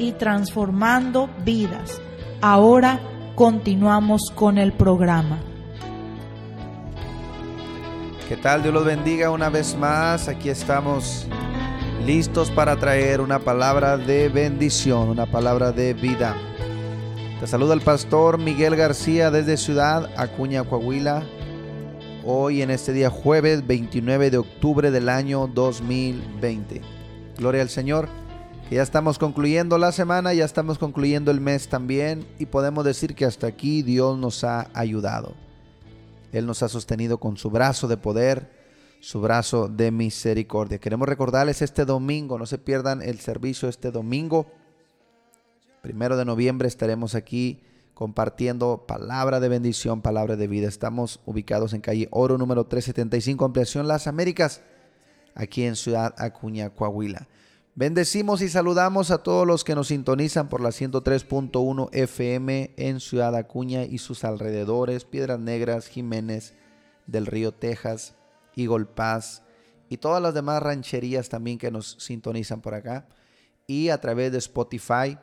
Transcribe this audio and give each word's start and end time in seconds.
y 0.00 0.12
transformando 0.12 1.28
vidas. 1.44 2.00
Ahora 2.40 2.98
continuamos 3.34 4.32
con 4.34 4.56
el 4.56 4.72
programa. 4.72 5.38
¿Qué 8.26 8.36
tal? 8.36 8.62
Dios 8.62 8.72
los 8.72 8.84
bendiga 8.84 9.30
una 9.30 9.50
vez 9.50 9.76
más. 9.76 10.28
Aquí 10.28 10.48
estamos 10.48 11.26
listos 12.06 12.50
para 12.50 12.76
traer 12.76 13.20
una 13.20 13.40
palabra 13.40 13.98
de 13.98 14.28
bendición, 14.30 15.10
una 15.10 15.26
palabra 15.26 15.70
de 15.70 15.92
vida. 15.92 16.34
Te 17.38 17.46
saluda 17.46 17.74
el 17.74 17.82
pastor 17.82 18.38
Miguel 18.38 18.76
García 18.76 19.30
desde 19.30 19.56
Ciudad 19.56 20.10
Acuña, 20.16 20.64
Coahuila. 20.64 21.24
Hoy 22.24 22.62
en 22.62 22.70
este 22.70 22.92
día 22.92 23.10
jueves 23.10 23.66
29 23.66 24.30
de 24.30 24.38
octubre 24.38 24.90
del 24.90 25.08
año 25.08 25.46
2020. 25.46 26.80
Gloria 27.36 27.62
al 27.62 27.68
Señor. 27.68 28.19
Ya 28.70 28.82
estamos 28.82 29.18
concluyendo 29.18 29.78
la 29.78 29.90
semana, 29.90 30.32
ya 30.32 30.44
estamos 30.44 30.78
concluyendo 30.78 31.32
el 31.32 31.40
mes 31.40 31.68
también 31.68 32.24
y 32.38 32.46
podemos 32.46 32.84
decir 32.84 33.16
que 33.16 33.24
hasta 33.24 33.48
aquí 33.48 33.82
Dios 33.82 34.16
nos 34.16 34.44
ha 34.44 34.70
ayudado. 34.74 35.34
Él 36.30 36.46
nos 36.46 36.62
ha 36.62 36.68
sostenido 36.68 37.18
con 37.18 37.36
su 37.36 37.50
brazo 37.50 37.88
de 37.88 37.96
poder, 37.96 38.48
su 39.00 39.20
brazo 39.20 39.66
de 39.66 39.90
misericordia. 39.90 40.78
Queremos 40.78 41.08
recordarles 41.08 41.62
este 41.62 41.84
domingo, 41.84 42.38
no 42.38 42.46
se 42.46 42.58
pierdan 42.58 43.02
el 43.02 43.18
servicio 43.18 43.68
este 43.68 43.90
domingo. 43.90 44.46
Primero 45.82 46.16
de 46.16 46.24
noviembre 46.24 46.68
estaremos 46.68 47.16
aquí 47.16 47.64
compartiendo 47.94 48.84
palabra 48.86 49.40
de 49.40 49.48
bendición, 49.48 50.00
palabra 50.00 50.36
de 50.36 50.46
vida. 50.46 50.68
Estamos 50.68 51.18
ubicados 51.26 51.72
en 51.72 51.80
calle 51.80 52.06
Oro 52.12 52.38
número 52.38 52.66
375, 52.66 53.44
ampliación 53.44 53.88
Las 53.88 54.06
Américas, 54.06 54.62
aquí 55.34 55.64
en 55.64 55.74
Ciudad 55.74 56.14
Acuña, 56.18 56.70
Coahuila. 56.70 57.26
Bendecimos 57.80 58.42
y 58.42 58.50
saludamos 58.50 59.10
a 59.10 59.22
todos 59.22 59.46
los 59.46 59.64
que 59.64 59.74
nos 59.74 59.88
sintonizan 59.88 60.50
por 60.50 60.60
la 60.60 60.68
103.1 60.68 61.88
FM 61.92 62.74
en 62.76 63.00
Ciudad 63.00 63.34
Acuña 63.34 63.84
y 63.84 63.96
sus 63.96 64.22
alrededores, 64.22 65.06
Piedras 65.06 65.40
Negras, 65.40 65.86
Jiménez, 65.86 66.52
del 67.06 67.24
Río 67.24 67.52
Texas, 67.52 68.16
Eagle 68.54 68.84
Pass 68.84 69.44
y 69.88 69.96
todas 69.96 70.20
las 70.20 70.34
demás 70.34 70.62
rancherías 70.62 71.30
también 71.30 71.56
que 71.56 71.70
nos 71.70 71.96
sintonizan 71.98 72.60
por 72.60 72.74
acá. 72.74 73.08
Y 73.66 73.88
a 73.88 73.98
través 73.98 74.30
de 74.30 74.36
Spotify, 74.36 75.16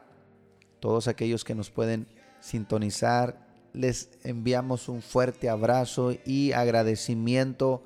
todos 0.80 1.08
aquellos 1.08 1.44
que 1.44 1.54
nos 1.54 1.70
pueden 1.70 2.08
sintonizar, 2.40 3.40
les 3.74 4.10
enviamos 4.24 4.90
un 4.90 5.04
fuerte 5.04 5.48
abrazo 5.48 6.16
y 6.26 6.54
agradecimiento 6.54 7.84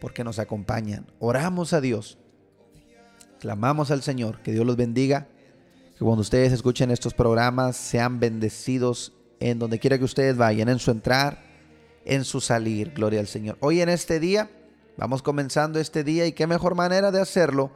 porque 0.00 0.24
nos 0.24 0.38
acompañan. 0.38 1.06
Oramos 1.18 1.74
a 1.74 1.82
Dios 1.82 2.16
Clamamos 3.40 3.90
al 3.90 4.02
Señor, 4.02 4.40
que 4.42 4.52
Dios 4.52 4.66
los 4.66 4.76
bendiga, 4.76 5.28
que 5.96 6.04
cuando 6.04 6.22
ustedes 6.22 6.52
escuchen 6.52 6.90
estos 6.90 7.14
programas 7.14 7.76
sean 7.76 8.18
bendecidos 8.18 9.12
en 9.40 9.58
donde 9.58 9.78
quiera 9.78 9.98
que 9.98 10.04
ustedes 10.04 10.36
vayan, 10.36 10.68
en 10.68 10.78
su 10.78 10.90
entrar, 10.90 11.42
en 12.04 12.24
su 12.24 12.40
salir, 12.40 12.92
gloria 12.94 13.20
al 13.20 13.28
Señor. 13.28 13.56
Hoy 13.60 13.80
en 13.80 13.88
este 13.88 14.18
día, 14.18 14.50
vamos 14.96 15.22
comenzando 15.22 15.78
este 15.78 16.02
día 16.02 16.26
y 16.26 16.32
qué 16.32 16.46
mejor 16.46 16.74
manera 16.74 17.12
de 17.12 17.20
hacerlo 17.20 17.70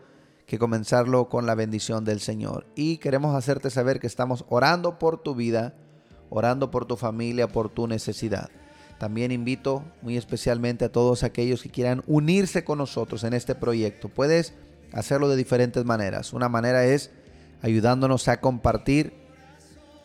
que 0.47 0.59
comenzarlo 0.59 1.29
con 1.29 1.47
la 1.47 1.55
bendición 1.55 2.05
del 2.05 2.21
Señor. 2.21 2.67
Y 2.75 2.99
queremos 2.99 3.35
hacerte 3.37 3.71
saber 3.71 4.01
que 4.01 4.09
estamos 4.09 4.45
orando 4.49 4.99
por 4.99 5.23
tu 5.23 5.35
vida, 5.35 5.75
orando 6.31 6.71
por 6.71 6.87
tu 6.87 6.97
familia, 6.97 7.49
por 7.49 7.69
tu 7.69 7.87
necesidad. 7.87 8.51
También 8.99 9.33
invito 9.33 9.85
muy 10.03 10.17
especialmente 10.17 10.85
a 10.85 10.93
todos 10.93 11.23
aquellos 11.23 11.63
que 11.63 11.71
quieran 11.71 12.03
unirse 12.07 12.65
con 12.65 12.79
nosotros 12.79 13.25
en 13.25 13.35
este 13.35 13.55
proyecto. 13.55 14.09
Puedes 14.09 14.55
hacerlo 14.93 15.29
de 15.29 15.37
diferentes 15.37 15.85
maneras. 15.85 16.33
Una 16.33 16.49
manera 16.49 16.85
es 16.85 17.11
ayudándonos 17.63 18.29
a 18.29 18.41
compartir 18.41 19.13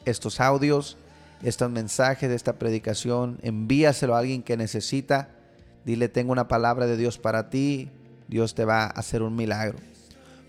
estos 0.05 0.39
audios, 0.39 0.97
estos 1.43 1.69
mensajes 1.69 2.29
de 2.29 2.35
esta 2.35 2.53
predicación. 2.53 3.39
Envíaselo 3.41 4.15
a 4.15 4.19
alguien 4.19 4.43
que 4.43 4.57
necesita. 4.57 5.29
Dile, 5.85 6.09
tengo 6.09 6.31
una 6.31 6.47
palabra 6.47 6.85
de 6.85 6.97
Dios 6.97 7.17
para 7.17 7.49
ti. 7.49 7.89
Dios 8.27 8.55
te 8.55 8.65
va 8.65 8.83
a 8.83 8.87
hacer 8.87 9.21
un 9.21 9.35
milagro. 9.35 9.77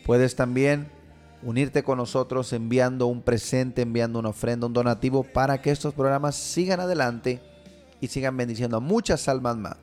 Puedes 0.05 0.37
también 0.37 0.89
unirte 1.43 1.83
con 1.83 1.99
nosotros 1.99 2.53
enviando 2.53 3.07
un 3.07 3.23
presente, 3.23 3.83
enviando 3.83 4.19
una 4.19 4.31
ofrenda, 4.31 4.67
un 4.67 4.73
donativo 4.73 5.23
para 5.23 5.61
que 5.61 5.71
estos 5.71 5.95
programas 5.95 6.35
sigan 6.35 6.81
adelante 6.81 7.41
y 8.01 8.09
sigan 8.09 8.37
bendiciendo 8.37 8.79
a 8.79 8.81
muchas 8.81 9.29
almas 9.29 9.57
más. 9.57 9.77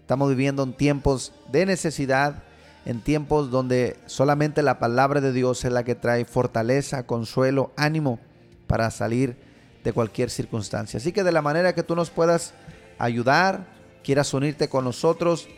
Estamos 0.00 0.30
viviendo 0.30 0.62
en 0.62 0.72
tiempos 0.74 1.32
de 1.52 1.66
necesidad, 1.66 2.42
en 2.88 3.02
tiempos 3.02 3.50
donde 3.50 3.98
solamente 4.06 4.62
la 4.62 4.78
palabra 4.78 5.20
de 5.20 5.34
Dios 5.34 5.62
es 5.66 5.70
la 5.70 5.84
que 5.84 5.94
trae 5.94 6.24
fortaleza, 6.24 7.06
consuelo, 7.06 7.70
ánimo 7.76 8.18
para 8.66 8.90
salir 8.90 9.36
de 9.84 9.92
cualquier 9.92 10.30
circunstancia. 10.30 10.96
Así 10.96 11.12
que 11.12 11.22
de 11.22 11.30
la 11.30 11.42
manera 11.42 11.74
que 11.74 11.82
tú 11.82 11.94
nos 11.94 12.08
puedas 12.08 12.54
ayudar, 12.98 13.66
quieras 14.02 14.32
unirte 14.32 14.70
con 14.70 14.84
nosotros, 14.84 15.48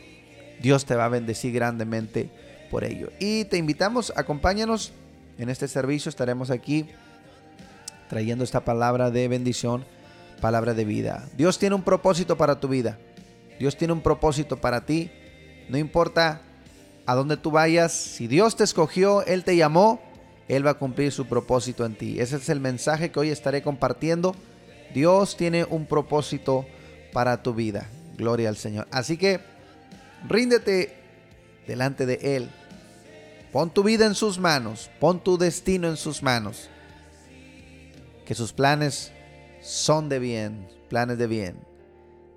Dios 0.60 0.86
te 0.86 0.96
va 0.96 1.04
a 1.04 1.08
bendecir 1.08 1.52
grandemente 1.52 2.32
por 2.68 2.82
ello. 2.82 3.12
Y 3.20 3.44
te 3.44 3.58
invitamos, 3.58 4.12
acompáñanos 4.16 4.92
en 5.38 5.50
este 5.50 5.68
servicio, 5.68 6.08
estaremos 6.08 6.50
aquí 6.50 6.88
trayendo 8.08 8.42
esta 8.42 8.64
palabra 8.64 9.12
de 9.12 9.28
bendición, 9.28 9.84
palabra 10.40 10.74
de 10.74 10.84
vida. 10.84 11.28
Dios 11.36 11.60
tiene 11.60 11.76
un 11.76 11.84
propósito 11.84 12.36
para 12.36 12.58
tu 12.58 12.66
vida. 12.66 12.98
Dios 13.60 13.76
tiene 13.76 13.92
un 13.92 14.00
propósito 14.00 14.56
para 14.56 14.84
ti. 14.84 15.12
No 15.68 15.78
importa 15.78 16.42
a 17.10 17.16
donde 17.16 17.36
tú 17.36 17.50
vayas, 17.50 17.92
si 17.92 18.28
Dios 18.28 18.54
te 18.54 18.62
escogió, 18.62 19.26
Él 19.26 19.42
te 19.42 19.56
llamó, 19.56 20.00
Él 20.46 20.64
va 20.64 20.70
a 20.70 20.78
cumplir 20.78 21.10
su 21.10 21.26
propósito 21.26 21.84
en 21.84 21.96
ti. 21.96 22.20
Ese 22.20 22.36
es 22.36 22.48
el 22.48 22.60
mensaje 22.60 23.10
que 23.10 23.18
hoy 23.18 23.30
estaré 23.30 23.62
compartiendo. 23.62 24.36
Dios 24.94 25.36
tiene 25.36 25.64
un 25.64 25.86
propósito 25.86 26.66
para 27.12 27.42
tu 27.42 27.52
vida. 27.52 27.88
Gloria 28.16 28.48
al 28.48 28.56
Señor. 28.56 28.86
Así 28.92 29.16
que 29.16 29.40
ríndete 30.28 30.94
delante 31.66 32.06
de 32.06 32.36
Él. 32.36 32.48
Pon 33.50 33.70
tu 33.70 33.82
vida 33.82 34.06
en 34.06 34.14
sus 34.14 34.38
manos. 34.38 34.88
Pon 35.00 35.18
tu 35.18 35.36
destino 35.36 35.88
en 35.88 35.96
sus 35.96 36.22
manos. 36.22 36.70
Que 38.24 38.36
sus 38.36 38.52
planes 38.52 39.10
son 39.60 40.08
de 40.08 40.20
bien, 40.20 40.68
planes 40.88 41.18
de 41.18 41.26
bien. 41.26 41.69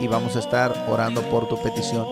y 0.00 0.08
vamos 0.08 0.34
a 0.34 0.40
estar 0.40 0.86
orando 0.88 1.22
por 1.30 1.48
tu 1.48 1.62
petición. 1.62 2.06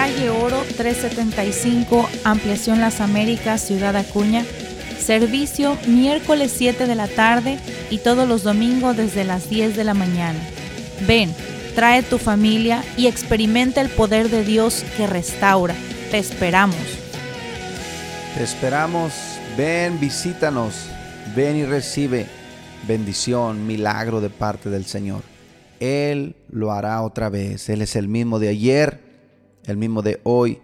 Calle 0.00 0.30
Oro 0.30 0.62
375, 0.78 2.08
Ampliación 2.24 2.80
Las 2.80 3.02
Américas, 3.02 3.60
Ciudad 3.60 3.94
Acuña. 3.96 4.46
Servicio 4.98 5.76
miércoles 5.86 6.54
7 6.56 6.86
de 6.86 6.94
la 6.94 7.06
tarde 7.06 7.58
y 7.90 7.98
todos 7.98 8.26
los 8.26 8.42
domingos 8.42 8.96
desde 8.96 9.24
las 9.24 9.50
10 9.50 9.76
de 9.76 9.84
la 9.84 9.92
mañana. 9.92 10.38
Ven, 11.06 11.34
trae 11.74 12.02
tu 12.02 12.16
familia 12.16 12.82
y 12.96 13.08
experimenta 13.08 13.82
el 13.82 13.90
poder 13.90 14.30
de 14.30 14.42
Dios 14.42 14.86
que 14.96 15.06
restaura. 15.06 15.74
Te 16.10 16.16
esperamos. 16.16 16.78
Te 18.34 18.42
esperamos, 18.42 19.12
ven, 19.54 20.00
visítanos, 20.00 20.86
ven 21.36 21.56
y 21.56 21.66
recibe 21.66 22.24
bendición, 22.88 23.66
milagro 23.66 24.22
de 24.22 24.30
parte 24.30 24.70
del 24.70 24.86
Señor. 24.86 25.20
Él 25.78 26.36
lo 26.50 26.72
hará 26.72 27.02
otra 27.02 27.28
vez. 27.28 27.68
Él 27.68 27.82
es 27.82 27.96
el 27.96 28.08
mismo 28.08 28.38
de 28.38 28.48
ayer, 28.48 29.09
el 29.64 29.76
mismo 29.76 30.02
de 30.02 30.20
hoy 30.24 30.60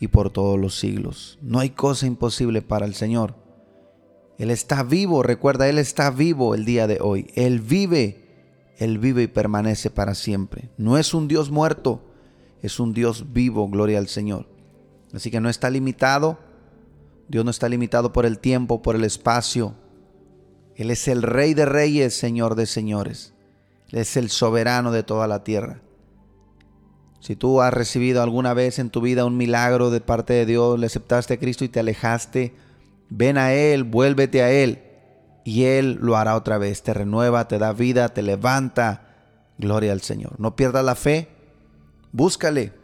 y 0.00 0.08
por 0.08 0.30
todos 0.30 0.58
los 0.58 0.78
siglos. 0.78 1.38
No 1.42 1.60
hay 1.60 1.70
cosa 1.70 2.06
imposible 2.06 2.62
para 2.62 2.86
el 2.86 2.94
Señor. 2.94 3.34
Él 4.38 4.50
está 4.50 4.82
vivo, 4.82 5.22
recuerda, 5.22 5.68
Él 5.68 5.78
está 5.78 6.10
vivo 6.10 6.54
el 6.54 6.64
día 6.64 6.86
de 6.86 6.98
hoy. 7.00 7.30
Él 7.34 7.60
vive, 7.60 8.24
Él 8.78 8.98
vive 8.98 9.22
y 9.22 9.26
permanece 9.28 9.90
para 9.90 10.14
siempre. 10.14 10.70
No 10.76 10.98
es 10.98 11.14
un 11.14 11.28
Dios 11.28 11.50
muerto, 11.50 12.02
es 12.62 12.80
un 12.80 12.92
Dios 12.92 13.32
vivo, 13.32 13.68
gloria 13.68 13.98
al 13.98 14.08
Señor. 14.08 14.46
Así 15.12 15.30
que 15.30 15.40
no 15.40 15.48
está 15.48 15.70
limitado. 15.70 16.38
Dios 17.28 17.44
no 17.44 17.50
está 17.50 17.68
limitado 17.68 18.12
por 18.12 18.26
el 18.26 18.38
tiempo, 18.38 18.82
por 18.82 18.96
el 18.96 19.04
espacio. 19.04 19.74
Él 20.74 20.90
es 20.90 21.06
el 21.08 21.22
Rey 21.22 21.54
de 21.54 21.66
Reyes, 21.66 22.14
Señor 22.14 22.56
de 22.56 22.66
Señores. 22.66 23.32
Él 23.90 24.00
es 24.00 24.16
el 24.16 24.28
soberano 24.28 24.90
de 24.90 25.04
toda 25.04 25.28
la 25.28 25.44
tierra. 25.44 25.80
Si 27.24 27.36
tú 27.36 27.62
has 27.62 27.72
recibido 27.72 28.22
alguna 28.22 28.52
vez 28.52 28.78
en 28.78 28.90
tu 28.90 29.00
vida 29.00 29.24
un 29.24 29.38
milagro 29.38 29.88
de 29.88 30.02
parte 30.02 30.34
de 30.34 30.44
Dios, 30.44 30.78
le 30.78 30.84
aceptaste 30.84 31.32
a 31.32 31.38
Cristo 31.38 31.64
y 31.64 31.70
te 31.70 31.80
alejaste, 31.80 32.54
ven 33.08 33.38
a 33.38 33.54
Él, 33.54 33.84
vuélvete 33.84 34.42
a 34.42 34.50
Él 34.50 34.82
y 35.42 35.64
Él 35.64 35.96
lo 36.02 36.18
hará 36.18 36.36
otra 36.36 36.58
vez. 36.58 36.82
Te 36.82 36.92
renueva, 36.92 37.48
te 37.48 37.58
da 37.58 37.72
vida, 37.72 38.10
te 38.10 38.20
levanta. 38.20 39.06
Gloria 39.56 39.92
al 39.92 40.02
Señor. 40.02 40.38
No 40.38 40.54
pierdas 40.54 40.84
la 40.84 40.96
fe, 40.96 41.28
búscale 42.12 42.74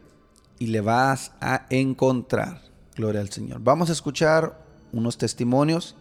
y 0.57 0.67
le 0.67 0.81
vas 0.81 1.33
a 1.39 1.67
encontrar. 1.69 2.63
Gloria 2.95 3.21
al 3.21 3.29
Señor. 3.29 3.61
Vamos 3.61 3.89
a 3.89 3.93
escuchar 3.93 4.57
unos 4.91 5.19
testimonios 5.19 5.95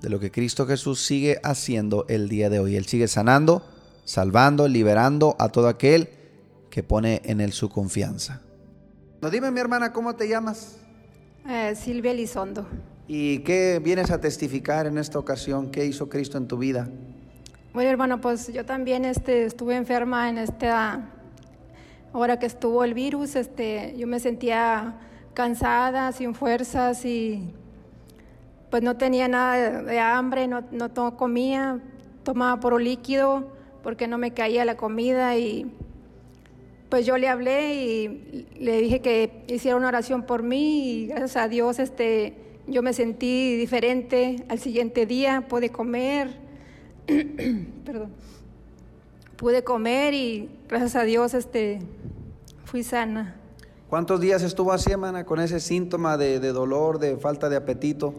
de 0.00 0.08
lo 0.08 0.20
que 0.20 0.30
Cristo 0.30 0.66
Jesús 0.66 1.04
sigue 1.04 1.38
haciendo 1.44 2.06
el 2.08 2.30
día 2.30 2.48
de 2.48 2.60
hoy. 2.60 2.76
Él 2.76 2.86
sigue 2.86 3.08
sanando, 3.08 3.62
salvando, 4.06 4.68
liberando 4.68 5.36
a 5.38 5.50
todo 5.50 5.68
aquel 5.68 6.23
que 6.74 6.82
pone 6.82 7.22
en 7.24 7.40
Él 7.40 7.52
su 7.52 7.68
confianza. 7.68 8.40
No, 9.22 9.30
dime 9.30 9.48
mi 9.52 9.60
hermana, 9.60 9.92
¿cómo 9.92 10.16
te 10.16 10.26
llamas? 10.26 10.76
Eh, 11.48 11.72
Silvia 11.76 12.10
Elizondo. 12.10 12.66
¿Y 13.06 13.38
qué 13.44 13.80
vienes 13.80 14.10
a 14.10 14.20
testificar 14.20 14.88
en 14.88 14.98
esta 14.98 15.20
ocasión? 15.20 15.70
¿Qué 15.70 15.86
hizo 15.86 16.08
Cristo 16.08 16.36
en 16.36 16.48
tu 16.48 16.58
vida? 16.58 16.88
Bueno, 17.72 17.90
hermano, 17.90 18.20
pues 18.20 18.52
yo 18.52 18.64
también 18.64 19.04
este, 19.04 19.44
estuve 19.44 19.76
enferma 19.76 20.28
en 20.28 20.36
esta 20.36 21.10
hora 22.12 22.40
que 22.40 22.46
estuvo 22.46 22.82
el 22.82 22.92
virus. 22.92 23.36
Este, 23.36 23.94
yo 23.96 24.08
me 24.08 24.18
sentía 24.18 24.96
cansada, 25.32 26.10
sin 26.10 26.34
fuerzas 26.34 27.04
y 27.04 27.54
pues 28.68 28.82
no 28.82 28.96
tenía 28.96 29.28
nada 29.28 29.82
de, 29.82 30.00
hambre, 30.00 30.48
no, 30.48 30.64
no 30.72 30.90
to- 30.90 31.16
comía, 31.16 31.78
tomaba 32.24 32.58
puro 32.58 32.80
líquido 32.80 33.46
porque 33.84 34.08
no 34.08 34.18
me 34.18 34.32
caía 34.32 34.64
la 34.64 34.76
comida 34.76 35.36
y 35.36 35.72
pues 36.94 37.06
yo 37.06 37.18
le 37.18 37.26
hablé 37.26 37.74
y 37.74 38.46
le 38.60 38.80
dije 38.80 39.00
que 39.00 39.42
hiciera 39.48 39.76
una 39.76 39.88
oración 39.88 40.22
por 40.26 40.44
mí 40.44 40.90
y 40.90 41.06
gracias 41.08 41.36
a 41.36 41.48
Dios 41.48 41.80
este, 41.80 42.34
yo 42.68 42.82
me 42.84 42.92
sentí 42.92 43.56
diferente. 43.56 44.36
Al 44.48 44.60
siguiente 44.60 45.04
día 45.04 45.44
pude 45.48 45.70
comer, 45.70 46.38
perdón, 47.84 48.12
pude 49.34 49.64
comer 49.64 50.14
y 50.14 50.48
gracias 50.68 50.94
a 50.94 51.02
Dios 51.02 51.34
este, 51.34 51.80
fui 52.64 52.84
sana. 52.84 53.40
¿Cuántos 53.88 54.20
días 54.20 54.44
estuvo 54.44 54.70
así, 54.70 54.92
hermana, 54.92 55.26
con 55.26 55.40
ese 55.40 55.58
síntoma 55.58 56.16
de, 56.16 56.38
de 56.38 56.52
dolor, 56.52 57.00
de 57.00 57.16
falta 57.16 57.48
de 57.48 57.56
apetito? 57.56 58.14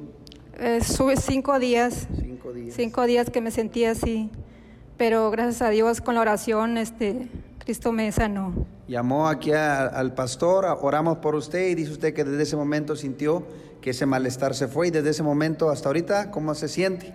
Eh, 0.59 0.81
Sube 0.83 1.15
cinco 1.15 1.59
días, 1.59 2.09
Cinco 2.19 2.51
días. 2.51 2.75
cinco 2.75 3.05
días 3.05 3.29
que 3.29 3.39
me 3.39 3.51
sentí 3.51 3.85
así, 3.85 4.29
pero 4.97 5.31
gracias 5.31 5.61
a 5.61 5.69
Dios 5.69 6.01
con 6.01 6.15
la 6.15 6.19
oración 6.19 6.77
este, 6.77 7.29
Cristo 7.65 7.91
me 7.91 8.11
sanó. 8.11 8.53
Llamó 8.87 9.27
aquí 9.27 9.51
a- 9.51 9.87
al 9.87 10.13
pastor, 10.13 10.65
oramos 10.81 11.17
por 11.17 11.35
usted 11.35 11.67
y 11.69 11.75
dice 11.75 11.91
usted 11.91 12.13
que 12.13 12.23
desde 12.23 12.43
ese 12.43 12.55
momento 12.55 12.95
sintió 12.95 13.45
que 13.81 13.89
ese 13.89 14.05
malestar 14.05 14.53
se 14.55 14.67
fue 14.67 14.87
y 14.87 14.91
desde 14.91 15.09
ese 15.09 15.23
momento 15.23 15.69
hasta 15.69 15.89
ahorita, 15.89 16.31
¿cómo 16.31 16.53
se 16.55 16.67
siente? 16.67 17.13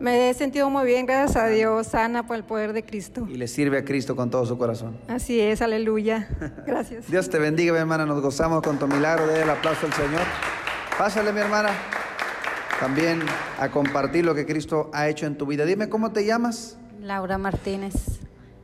Me 0.00 0.30
he 0.30 0.34
sentido 0.34 0.70
muy 0.70 0.84
bien, 0.86 1.06
gracias 1.06 1.36
a 1.42 1.48
Dios, 1.48 1.88
sana 1.88 2.26
por 2.26 2.36
el 2.36 2.44
poder 2.44 2.72
de 2.72 2.84
Cristo. 2.84 3.26
Y 3.28 3.34
le 3.36 3.48
sirve 3.48 3.78
a 3.78 3.84
Cristo 3.84 4.14
con 4.14 4.30
todo 4.30 4.46
su 4.46 4.56
corazón. 4.56 4.96
Así 5.08 5.40
es, 5.40 5.60
aleluya. 5.60 6.28
Gracias. 6.66 7.06
Dios 7.10 7.28
te 7.30 7.38
bendiga, 7.38 7.72
mi 7.72 7.78
hermana, 7.80 8.06
nos 8.06 8.20
gozamos 8.22 8.62
con 8.62 8.78
tu 8.78 8.86
milagro, 8.86 9.26
déle 9.26 9.42
el 9.42 9.50
aplauso 9.50 9.86
al 9.86 9.92
Señor. 9.94 10.22
Pásale, 10.96 11.32
mi 11.32 11.40
hermana, 11.40 11.70
también 12.78 13.22
a 13.58 13.70
compartir 13.70 14.24
lo 14.24 14.34
que 14.34 14.46
Cristo 14.46 14.90
ha 14.92 15.08
hecho 15.08 15.26
en 15.26 15.36
tu 15.36 15.46
vida. 15.46 15.64
Dime, 15.64 15.88
¿cómo 15.88 16.12
te 16.12 16.24
llamas? 16.24 16.76
Laura 17.00 17.38
Martínez. 17.38 18.17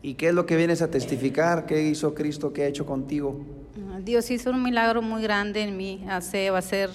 ¿Y 0.04 0.16
qué 0.16 0.28
es 0.28 0.34
lo 0.34 0.44
que 0.44 0.54
vienes 0.54 0.82
a 0.82 0.90
testificar? 0.90 1.64
¿Qué 1.64 1.82
hizo 1.82 2.14
Cristo? 2.14 2.52
¿Qué 2.52 2.64
ha 2.64 2.66
hecho 2.66 2.84
contigo? 2.84 3.40
Dios 4.02 4.30
hizo 4.30 4.50
un 4.50 4.62
milagro 4.62 5.00
muy 5.00 5.22
grande 5.22 5.62
en 5.62 5.78
mí. 5.78 6.04
Hace, 6.06 6.50
va 6.50 6.58
a 6.58 6.62
ser 6.62 6.90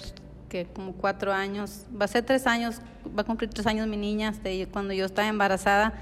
que 0.48 0.66
como 0.66 0.92
cuatro 0.92 1.32
años, 1.32 1.86
va 2.00 2.04
a 2.04 2.08
ser 2.08 2.24
tres 2.24 2.46
años, 2.46 2.80
va 3.06 3.22
a 3.22 3.24
cumplir 3.24 3.50
tres 3.50 3.66
años 3.66 3.88
mi 3.88 3.96
niña, 3.96 4.30
de 4.44 4.68
cuando 4.70 4.94
yo 4.94 5.06
estaba 5.06 5.26
embarazada, 5.26 5.94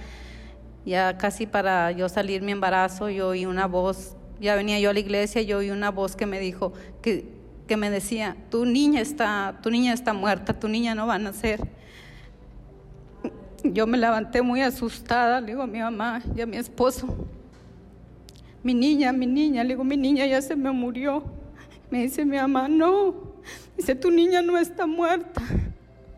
ya 0.85 1.17
casi 1.17 1.47
para 1.47 1.93
yo 1.93 2.11
salir 2.11 2.43
mi 2.43 2.53
embarazo, 2.53 3.09
yo 3.09 3.29
oí 3.29 3.47
una 3.47 3.67
voz, 3.67 4.15
ya 4.39 4.55
venía 4.55 4.79
yo 4.79 4.91
a 4.91 4.93
la 4.93 5.01
iglesia, 5.01 5.41
yo 5.41 5.59
oí 5.59 5.71
una 5.71 5.91
voz 5.91 6.15
que 6.15 6.27
me 6.27 6.39
dijo, 6.39 6.75
que, 7.01 7.25
que 7.67 7.79
me 7.79 7.89
decía, 7.89 8.37
tu 8.51 8.67
niña 8.67 9.01
está, 9.01 9.61
tu 9.63 9.71
niña 9.71 9.95
está 9.95 10.13
muerta, 10.13 10.53
tu 10.53 10.69
niña 10.69 10.95
no 10.95 11.07
va 11.07 11.15
a 11.15 11.19
nacer. 11.19 11.67
Yo 13.65 13.87
me 13.87 13.99
levanté 13.99 14.41
muy 14.43 14.63
asustada, 14.63 15.41
le 15.41 15.49
digo 15.49 15.63
a 15.63 15.67
mi 15.67 15.81
mamá 15.81 16.23
y 16.37 16.41
a 16.41 16.47
mi 16.47 16.57
esposo, 16.57 17.09
mi 18.63 18.73
niña, 18.75 19.13
mi 19.13 19.27
niña, 19.27 19.63
le 19.65 19.71
digo, 19.71 19.85
mi 19.85 19.97
niña 19.97 20.27
ya 20.27 20.41
se 20.43 20.55
me 20.57 20.71
murió. 20.71 21.23
Me 21.91 22.03
dice 22.03 22.25
mi 22.25 22.37
mamá, 22.37 22.69
no, 22.69 23.15
dice, 23.77 23.95
tu 23.95 24.11
niña 24.11 24.43
no 24.43 24.59
está 24.59 24.87
muerta. 24.87 25.41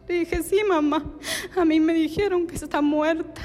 Le 0.09 0.21
dije, 0.21 0.43
sí, 0.43 0.57
mamá, 0.69 1.05
a 1.57 1.65
mí 1.65 1.79
me 1.81 1.95
dijeron 1.95 2.47
que 2.47 2.57
está 2.57 2.81
muerta. 2.83 3.41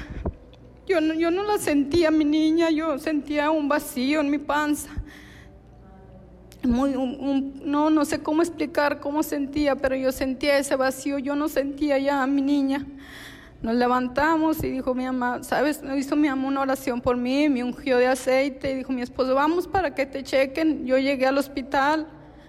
Yo 0.87 0.99
no, 1.01 1.13
yo 1.13 1.29
no 1.31 1.43
la 1.43 1.57
sentía, 1.59 2.09
mi 2.11 2.25
niña, 2.25 2.69
yo 2.71 2.97
sentía 2.99 3.51
un 3.51 3.67
vacío 3.67 4.21
en 4.21 4.29
mi 4.31 4.39
panza. 4.39 4.89
Muy, 6.63 6.95
un- 6.95 7.17
un- 7.19 7.61
no, 7.63 7.91
no 7.91 8.05
sé 8.05 8.21
cómo 8.23 8.41
explicar 8.41 8.99
cómo 8.99 9.21
sentía, 9.21 9.75
pero 9.75 9.95
yo 9.95 10.11
sentía 10.11 10.57
ese 10.57 10.75
vacío, 10.75 11.19
yo 11.19 11.35
no 11.35 11.47
sentía 11.47 11.97
ya 11.99 12.23
a 12.23 12.27
mi 12.27 12.41
niña. 12.41 12.85
Nos 13.65 13.73
levantamos 13.73 14.63
y 14.63 14.69
dijo 14.69 14.93
mi 14.93 15.05
mamá, 15.05 15.41
¿sabes? 15.41 15.81
Hizo 15.97 16.15
mi 16.15 16.29
mamá 16.29 16.47
una 16.47 16.61
oración 16.61 17.01
por 17.01 17.17
mí, 17.17 17.49
me 17.49 17.63
ungió 17.63 17.97
de 17.97 18.05
aceite 18.05 18.69
y 18.69 18.75
dijo 18.75 18.93
mi 18.93 19.01
esposo, 19.01 19.33
vamos 19.33 19.67
para 19.67 19.95
que 19.95 20.05
te 20.05 20.21
chequen. 20.21 20.85
Yo 20.85 20.99
llegué 20.99 21.25
al 21.25 21.35
hospital, 21.39 22.05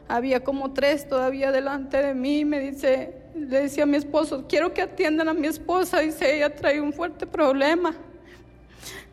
había 0.08 0.44
como 0.44 0.75
tres 0.75 1.08
todavía 1.08 1.52
delante 1.52 2.02
de 2.02 2.12
mí, 2.12 2.44
me 2.44 2.61
dice, 2.61 3.14
le 3.35 3.62
decía 3.62 3.85
a 3.85 3.87
mi 3.87 3.96
esposo, 3.96 4.44
quiero 4.46 4.75
que 4.75 4.82
atiendan 4.82 5.30
a 5.30 5.32
mi 5.32 5.46
esposa, 5.46 6.00
dice, 6.00 6.37
ella 6.37 6.54
trae 6.54 6.82
un 6.82 6.92
fuerte 6.92 7.26
problema. 7.26 7.94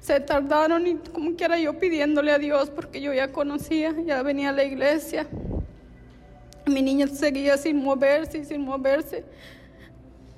Se 0.02 0.20
tardaron 0.20 0.86
y 0.86 0.96
como 0.96 1.38
quiera 1.38 1.58
yo 1.58 1.80
pidiéndole 1.80 2.34
a 2.34 2.38
Dios 2.38 2.70
porque 2.70 3.00
yo 3.00 3.14
ya 3.14 3.32
conocía, 3.32 3.96
ya 4.06 4.22
venía 4.24 4.50
a 4.50 4.52
la 4.52 4.66
iglesia. 4.66 5.26
Mi 6.66 6.82
niña 6.82 7.08
seguía 7.08 7.56
sin 7.56 7.82
moverse 7.82 8.40
y 8.40 8.44
sin 8.44 8.60
moverse. 8.60 9.24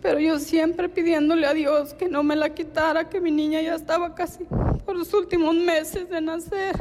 Pero 0.06 0.20
yo 0.20 0.38
siempre 0.38 0.88
pidiéndole 0.88 1.48
a 1.48 1.54
Dios 1.56 1.96
que 1.96 2.08
no 2.08 2.22
me 2.22 2.36
la 2.36 2.54
quitara, 2.54 3.10
que 3.10 3.20
mi 3.20 3.32
niña 3.32 3.60
ya 3.64 3.74
estaba 3.74 4.14
casi 4.14 4.44
por 4.86 4.96
los 4.96 5.12
últimos 5.16 5.56
meses 5.56 6.08
de 6.08 6.22
nacer. 6.22 6.76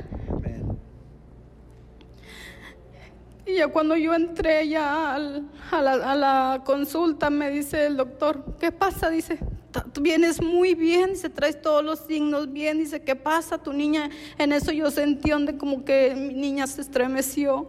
Y 3.47 3.55
ya 3.55 3.69
cuando 3.69 3.97
yo 3.97 4.13
entré 4.15 4.69
ya 4.69 5.15
al- 5.15 5.49
a, 5.71 5.81
la, 5.81 5.93
a 6.13 6.15
la 6.15 6.63
consulta, 6.67 7.31
me 7.31 7.49
dice 7.51 7.87
el 7.87 7.97
doctor, 7.97 8.45
¿qué 8.61 8.71
pasa? 8.71 9.09
Dice, 9.09 9.39
"Ta- 9.71 9.85
tú 9.91 10.03
vienes 10.03 10.43
muy 10.43 10.75
bien, 10.75 11.13
dice, 11.15 11.31
traes 11.31 11.63
todos 11.63 11.83
los 11.83 12.01
signos 12.01 12.53
bien, 12.53 12.77
dice, 12.77 13.01
¿qué 13.03 13.17
pasa? 13.17 13.57
Tu 13.57 13.73
niña, 13.73 14.11
en 14.37 14.53
eso 14.53 14.71
yo 14.71 14.91
sentí 14.91 15.31
donde 15.31 15.57
como 15.57 15.83
que 15.83 16.15
mi 16.15 16.35
niña 16.35 16.67
se 16.67 16.83
estremeció. 16.83 17.69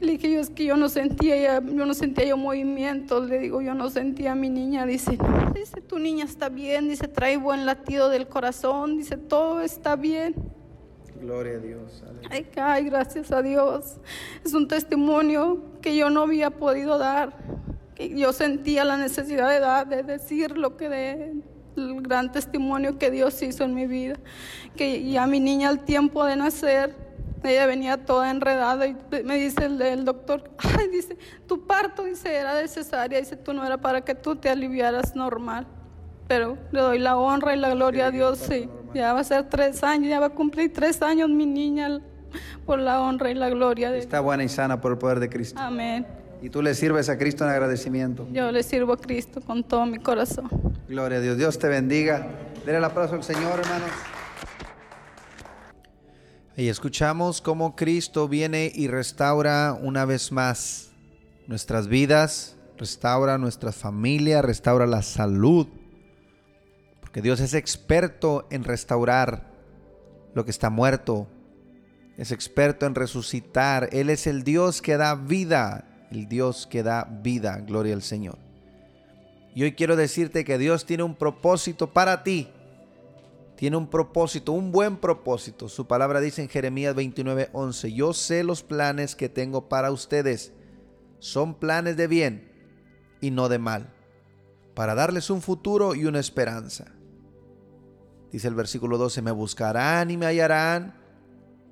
Le 0.00 0.12
dije 0.12 0.30
yo, 0.30 0.40
es 0.40 0.50
que 0.50 0.64
yo 0.64 0.76
no 0.76 0.88
sentía, 0.88 1.36
ya- 1.36 1.62
yo 1.64 1.86
no 1.86 1.94
sentía 1.94 2.26
yo 2.26 2.36
movimientos, 2.36 3.28
le 3.28 3.38
digo, 3.38 3.62
yo 3.62 3.74
no 3.74 3.88
sentía 3.88 4.32
a 4.32 4.34
mi 4.34 4.50
niña, 4.50 4.84
dice, 4.84 5.16
no, 5.16 5.52
dice, 5.52 5.80
tu 5.80 5.98
niña 5.98 6.24
está 6.26 6.48
bien, 6.50 6.88
dice, 6.88 7.08
trae 7.08 7.38
buen 7.38 7.64
latido 7.64 8.10
del 8.10 8.28
corazón, 8.28 8.98
dice, 8.98 9.16
todo 9.16 9.62
está 9.62 9.96
bien. 9.96 10.34
Gloria 11.20 11.54
a 11.54 11.58
Dios. 11.58 12.04
Ay, 12.30 12.46
ay, 12.56 12.84
gracias 12.84 13.32
a 13.32 13.40
Dios. 13.40 13.96
Es 14.44 14.52
un 14.52 14.68
testimonio 14.68 15.62
que 15.80 15.96
yo 15.96 16.10
no 16.10 16.20
había 16.22 16.50
podido 16.50 16.98
dar. 16.98 17.32
Que 17.94 18.10
yo 18.18 18.34
sentía 18.34 18.84
la 18.84 18.98
necesidad 18.98 19.48
de 19.48 19.60
dar, 19.60 19.88
de 19.88 20.02
decir 20.02 20.58
lo 20.58 20.76
que 20.76 20.90
de 20.90 21.32
el 21.76 22.02
gran 22.02 22.32
testimonio 22.32 22.98
que 22.98 23.10
Dios 23.10 23.40
hizo 23.42 23.64
en 23.64 23.72
mi 23.74 23.86
vida. 23.86 24.16
Que 24.76 25.08
ya 25.10 25.26
mi 25.26 25.40
niña 25.40 25.70
al 25.70 25.86
tiempo 25.86 26.22
de 26.26 26.36
nacer, 26.36 26.94
ella 27.46 27.66
venía 27.66 28.04
toda 28.04 28.30
enredada 28.30 28.86
y 28.86 28.96
me 29.24 29.36
dice 29.36 29.64
el, 29.64 29.80
el 29.80 30.04
doctor, 30.04 30.50
ay, 30.58 30.88
dice, 30.88 31.16
tu 31.46 31.66
parto, 31.66 32.04
dice, 32.04 32.34
era 32.34 32.54
de 32.54 32.68
cesárea, 32.68 33.18
dice, 33.18 33.36
tú 33.36 33.52
no 33.52 33.64
era 33.64 33.78
para 33.78 34.02
que 34.02 34.14
tú 34.14 34.36
te 34.36 34.48
aliviaras 34.48 35.14
normal. 35.16 35.66
Pero 36.28 36.58
le 36.72 36.80
doy 36.80 36.98
la 36.98 37.16
honra 37.16 37.54
y 37.54 37.58
la 37.58 37.70
gloria 37.70 38.06
a 38.06 38.10
Dios, 38.10 38.38
sí. 38.38 38.68
Ya 38.94 39.12
va 39.12 39.20
a 39.20 39.24
ser 39.24 39.48
tres 39.48 39.84
años, 39.84 40.08
ya 40.08 40.18
va 40.18 40.26
a 40.26 40.30
cumplir 40.30 40.72
tres 40.72 41.00
años 41.02 41.28
mi 41.28 41.46
niña 41.46 42.00
por 42.64 42.78
la 42.78 43.00
honra 43.00 43.30
y 43.30 43.34
la 43.34 43.48
gloria 43.48 43.90
de 43.90 43.98
Está 43.98 44.20
buena 44.20 44.42
y 44.42 44.48
sana 44.48 44.80
por 44.80 44.92
el 44.92 44.98
poder 44.98 45.20
de 45.20 45.28
Cristo. 45.28 45.60
Amén. 45.60 46.06
Y 46.42 46.50
tú 46.50 46.62
le 46.62 46.74
sirves 46.74 47.08
a 47.08 47.16
Cristo 47.16 47.44
en 47.44 47.50
agradecimiento. 47.50 48.26
Yo 48.32 48.50
le 48.52 48.62
sirvo 48.62 48.92
a 48.92 48.96
Cristo 48.96 49.40
con 49.40 49.64
todo 49.64 49.86
mi 49.86 49.98
corazón. 49.98 50.50
Gloria 50.88 51.18
a 51.18 51.20
Dios. 51.20 51.38
Dios 51.38 51.58
te 51.58 51.68
bendiga. 51.68 52.26
Dele 52.64 52.78
el 52.78 52.84
aplauso 52.84 53.14
al 53.14 53.22
Señor, 53.22 53.60
hermanos. 53.60 53.90
Y 56.58 56.68
escuchamos 56.68 57.42
cómo 57.42 57.76
Cristo 57.76 58.28
viene 58.28 58.72
y 58.74 58.88
restaura 58.88 59.78
una 59.78 60.06
vez 60.06 60.32
más 60.32 60.88
nuestras 61.46 61.86
vidas, 61.86 62.56
restaura 62.78 63.36
nuestra 63.36 63.72
familia, 63.72 64.40
restaura 64.40 64.86
la 64.86 65.02
salud. 65.02 65.66
Porque 67.02 67.20
Dios 67.20 67.40
es 67.40 67.52
experto 67.52 68.46
en 68.50 68.64
restaurar 68.64 69.52
lo 70.32 70.46
que 70.46 70.50
está 70.50 70.70
muerto. 70.70 71.28
Es 72.16 72.32
experto 72.32 72.86
en 72.86 72.94
resucitar. 72.94 73.90
Él 73.92 74.08
es 74.08 74.26
el 74.26 74.42
Dios 74.42 74.80
que 74.80 74.96
da 74.96 75.14
vida. 75.14 75.84
El 76.10 76.26
Dios 76.26 76.66
que 76.66 76.82
da 76.82 77.04
vida. 77.04 77.58
Gloria 77.58 77.92
al 77.92 78.02
Señor. 78.02 78.38
Y 79.54 79.62
hoy 79.62 79.72
quiero 79.72 79.94
decirte 79.94 80.46
que 80.46 80.56
Dios 80.56 80.86
tiene 80.86 81.02
un 81.02 81.16
propósito 81.16 81.92
para 81.92 82.22
ti. 82.24 82.48
Tiene 83.56 83.78
un 83.78 83.88
propósito, 83.88 84.52
un 84.52 84.70
buen 84.70 84.98
propósito. 84.98 85.68
Su 85.68 85.86
palabra 85.86 86.20
dice 86.20 86.42
en 86.42 86.48
Jeremías 86.48 86.94
29, 86.94 87.50
11, 87.52 87.92
yo 87.92 88.12
sé 88.12 88.44
los 88.44 88.62
planes 88.62 89.16
que 89.16 89.30
tengo 89.30 89.68
para 89.68 89.90
ustedes. 89.90 90.52
Son 91.18 91.54
planes 91.54 91.96
de 91.96 92.06
bien 92.06 92.52
y 93.20 93.30
no 93.30 93.48
de 93.48 93.58
mal, 93.58 93.94
para 94.74 94.94
darles 94.94 95.30
un 95.30 95.40
futuro 95.40 95.94
y 95.94 96.04
una 96.04 96.20
esperanza. 96.20 96.84
Dice 98.30 98.48
el 98.48 98.54
versículo 98.54 98.98
12, 98.98 99.22
me 99.22 99.30
buscarán 99.30 100.10
y 100.10 100.18
me 100.18 100.26
hallarán, 100.26 100.94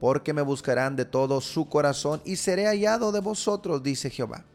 porque 0.01 0.33
me 0.33 0.41
buscarán 0.41 0.97
de 0.97 1.05
todo 1.05 1.43
su 1.43 1.69
corazón 1.69 2.23
y 2.25 2.37
seré 2.37 2.67
hallado 2.67 3.13
de 3.13 3.21
vosotros, 3.21 3.83
dice 3.83 4.09
Jehová. 4.09 4.47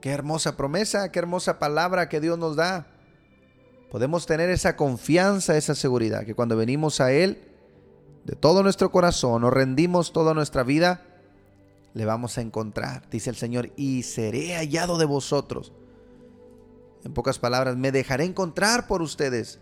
Qué 0.00 0.10
hermosa 0.10 0.56
promesa, 0.56 1.10
qué 1.12 1.18
hermosa 1.18 1.58
palabra 1.58 2.08
que 2.08 2.20
Dios 2.20 2.38
nos 2.38 2.56
da. 2.56 2.86
Podemos 3.90 4.26
tener 4.26 4.50
esa 4.50 4.76
confianza, 4.76 5.56
esa 5.56 5.74
seguridad, 5.74 6.24
que 6.24 6.34
cuando 6.34 6.56
venimos 6.56 7.00
a 7.00 7.12
Él, 7.12 7.42
de 8.24 8.36
todo 8.36 8.62
nuestro 8.62 8.90
corazón, 8.90 9.42
nos 9.42 9.52
rendimos 9.52 10.12
toda 10.12 10.34
nuestra 10.34 10.62
vida, 10.62 11.02
le 11.94 12.04
vamos 12.04 12.36
a 12.36 12.42
encontrar, 12.42 13.08
dice 13.10 13.30
el 13.30 13.36
Señor, 13.36 13.72
y 13.76 14.02
seré 14.02 14.56
hallado 14.56 14.98
de 14.98 15.06
vosotros. 15.06 15.72
En 17.04 17.14
pocas 17.14 17.38
palabras, 17.38 17.76
me 17.76 17.90
dejaré 17.90 18.24
encontrar 18.24 18.86
por 18.86 19.00
ustedes 19.00 19.58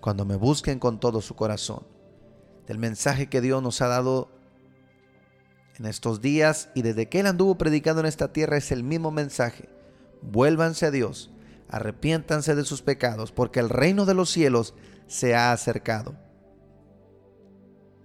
cuando 0.00 0.24
me 0.24 0.36
busquen 0.36 0.78
con 0.78 0.98
todo 0.98 1.20
su 1.20 1.34
corazón. 1.34 1.82
Del 2.66 2.78
mensaje 2.78 3.28
que 3.28 3.40
Dios 3.42 3.62
nos 3.62 3.82
ha 3.82 3.88
dado 3.88 4.30
en 5.78 5.84
estos 5.84 6.22
días 6.22 6.70
y 6.74 6.82
desde 6.82 7.08
que 7.08 7.20
Él 7.20 7.26
anduvo 7.26 7.58
predicando 7.58 8.00
en 8.00 8.06
esta 8.06 8.32
tierra 8.32 8.56
es 8.56 8.72
el 8.72 8.82
mismo 8.82 9.10
mensaje. 9.10 9.68
Vuélvanse 10.22 10.86
a 10.86 10.90
Dios, 10.90 11.30
arrepiéntanse 11.68 12.54
de 12.54 12.64
sus 12.64 12.82
pecados, 12.82 13.32
porque 13.32 13.60
el 13.60 13.68
reino 13.68 14.06
de 14.06 14.14
los 14.14 14.30
cielos 14.30 14.74
se 15.06 15.34
ha 15.34 15.52
acercado. 15.52 16.14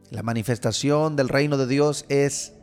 La 0.10 0.24
manifestación 0.24 1.16
del 1.16 1.30
reino 1.30 1.58
de 1.58 1.68
Dios 1.68 2.06
es 2.10 2.54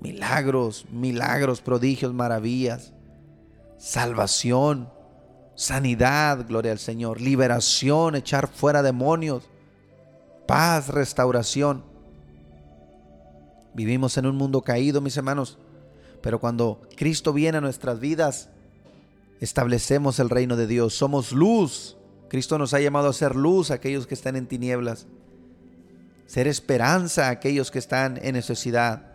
milagros, 0.00 0.86
milagros, 0.90 1.60
prodigios, 1.60 2.14
maravillas, 2.14 2.92
salvación, 3.78 4.90
sanidad, 5.54 6.46
gloria 6.48 6.72
al 6.72 6.78
Señor, 6.78 7.20
liberación, 7.20 8.14
echar 8.14 8.48
fuera 8.48 8.82
demonios, 8.82 9.44
paz, 10.46 10.88
restauración. 10.88 11.84
Vivimos 13.74 14.16
en 14.16 14.26
un 14.26 14.36
mundo 14.36 14.62
caído, 14.62 15.00
mis 15.00 15.16
hermanos, 15.16 15.58
pero 16.22 16.40
cuando 16.40 16.80
Cristo 16.96 17.32
viene 17.32 17.58
a 17.58 17.60
nuestras 17.60 18.00
vidas, 18.00 18.48
establecemos 19.44 20.18
el 20.18 20.30
reino 20.30 20.56
de 20.56 20.66
Dios. 20.66 20.94
Somos 20.94 21.32
luz. 21.32 21.96
Cristo 22.28 22.58
nos 22.58 22.74
ha 22.74 22.80
llamado 22.80 23.08
a 23.08 23.12
ser 23.12 23.36
luz 23.36 23.70
a 23.70 23.74
aquellos 23.74 24.06
que 24.06 24.14
están 24.14 24.36
en 24.36 24.46
tinieblas. 24.46 25.06
Ser 26.26 26.48
esperanza 26.48 27.26
a 27.26 27.30
aquellos 27.30 27.70
que 27.70 27.78
están 27.78 28.18
en 28.22 28.34
necesidad. 28.34 29.12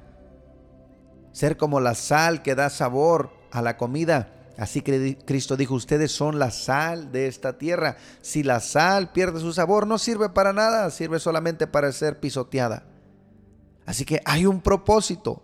Ser 1.33 1.57
como 1.57 1.79
la 1.79 1.95
sal 1.95 2.41
que 2.43 2.55
da 2.55 2.69
sabor 2.69 3.31
a 3.51 3.61
la 3.61 3.75
comida. 3.75 4.31
Así 4.57 4.81
que 4.81 5.17
Cristo 5.25 5.57
dijo, 5.57 5.73
ustedes 5.73 6.11
son 6.11 6.37
la 6.37 6.51
sal 6.51 7.11
de 7.11 7.27
esta 7.27 7.57
tierra. 7.57 7.97
Si 8.21 8.43
la 8.43 8.59
sal 8.59 9.11
pierde 9.11 9.39
su 9.39 9.53
sabor, 9.53 9.87
no 9.87 9.97
sirve 9.97 10.29
para 10.29 10.53
nada, 10.53 10.89
sirve 10.91 11.19
solamente 11.19 11.65
para 11.65 11.91
ser 11.91 12.19
pisoteada. 12.19 12.83
Así 13.85 14.05
que 14.05 14.21
hay 14.25 14.45
un 14.45 14.61
propósito. 14.61 15.41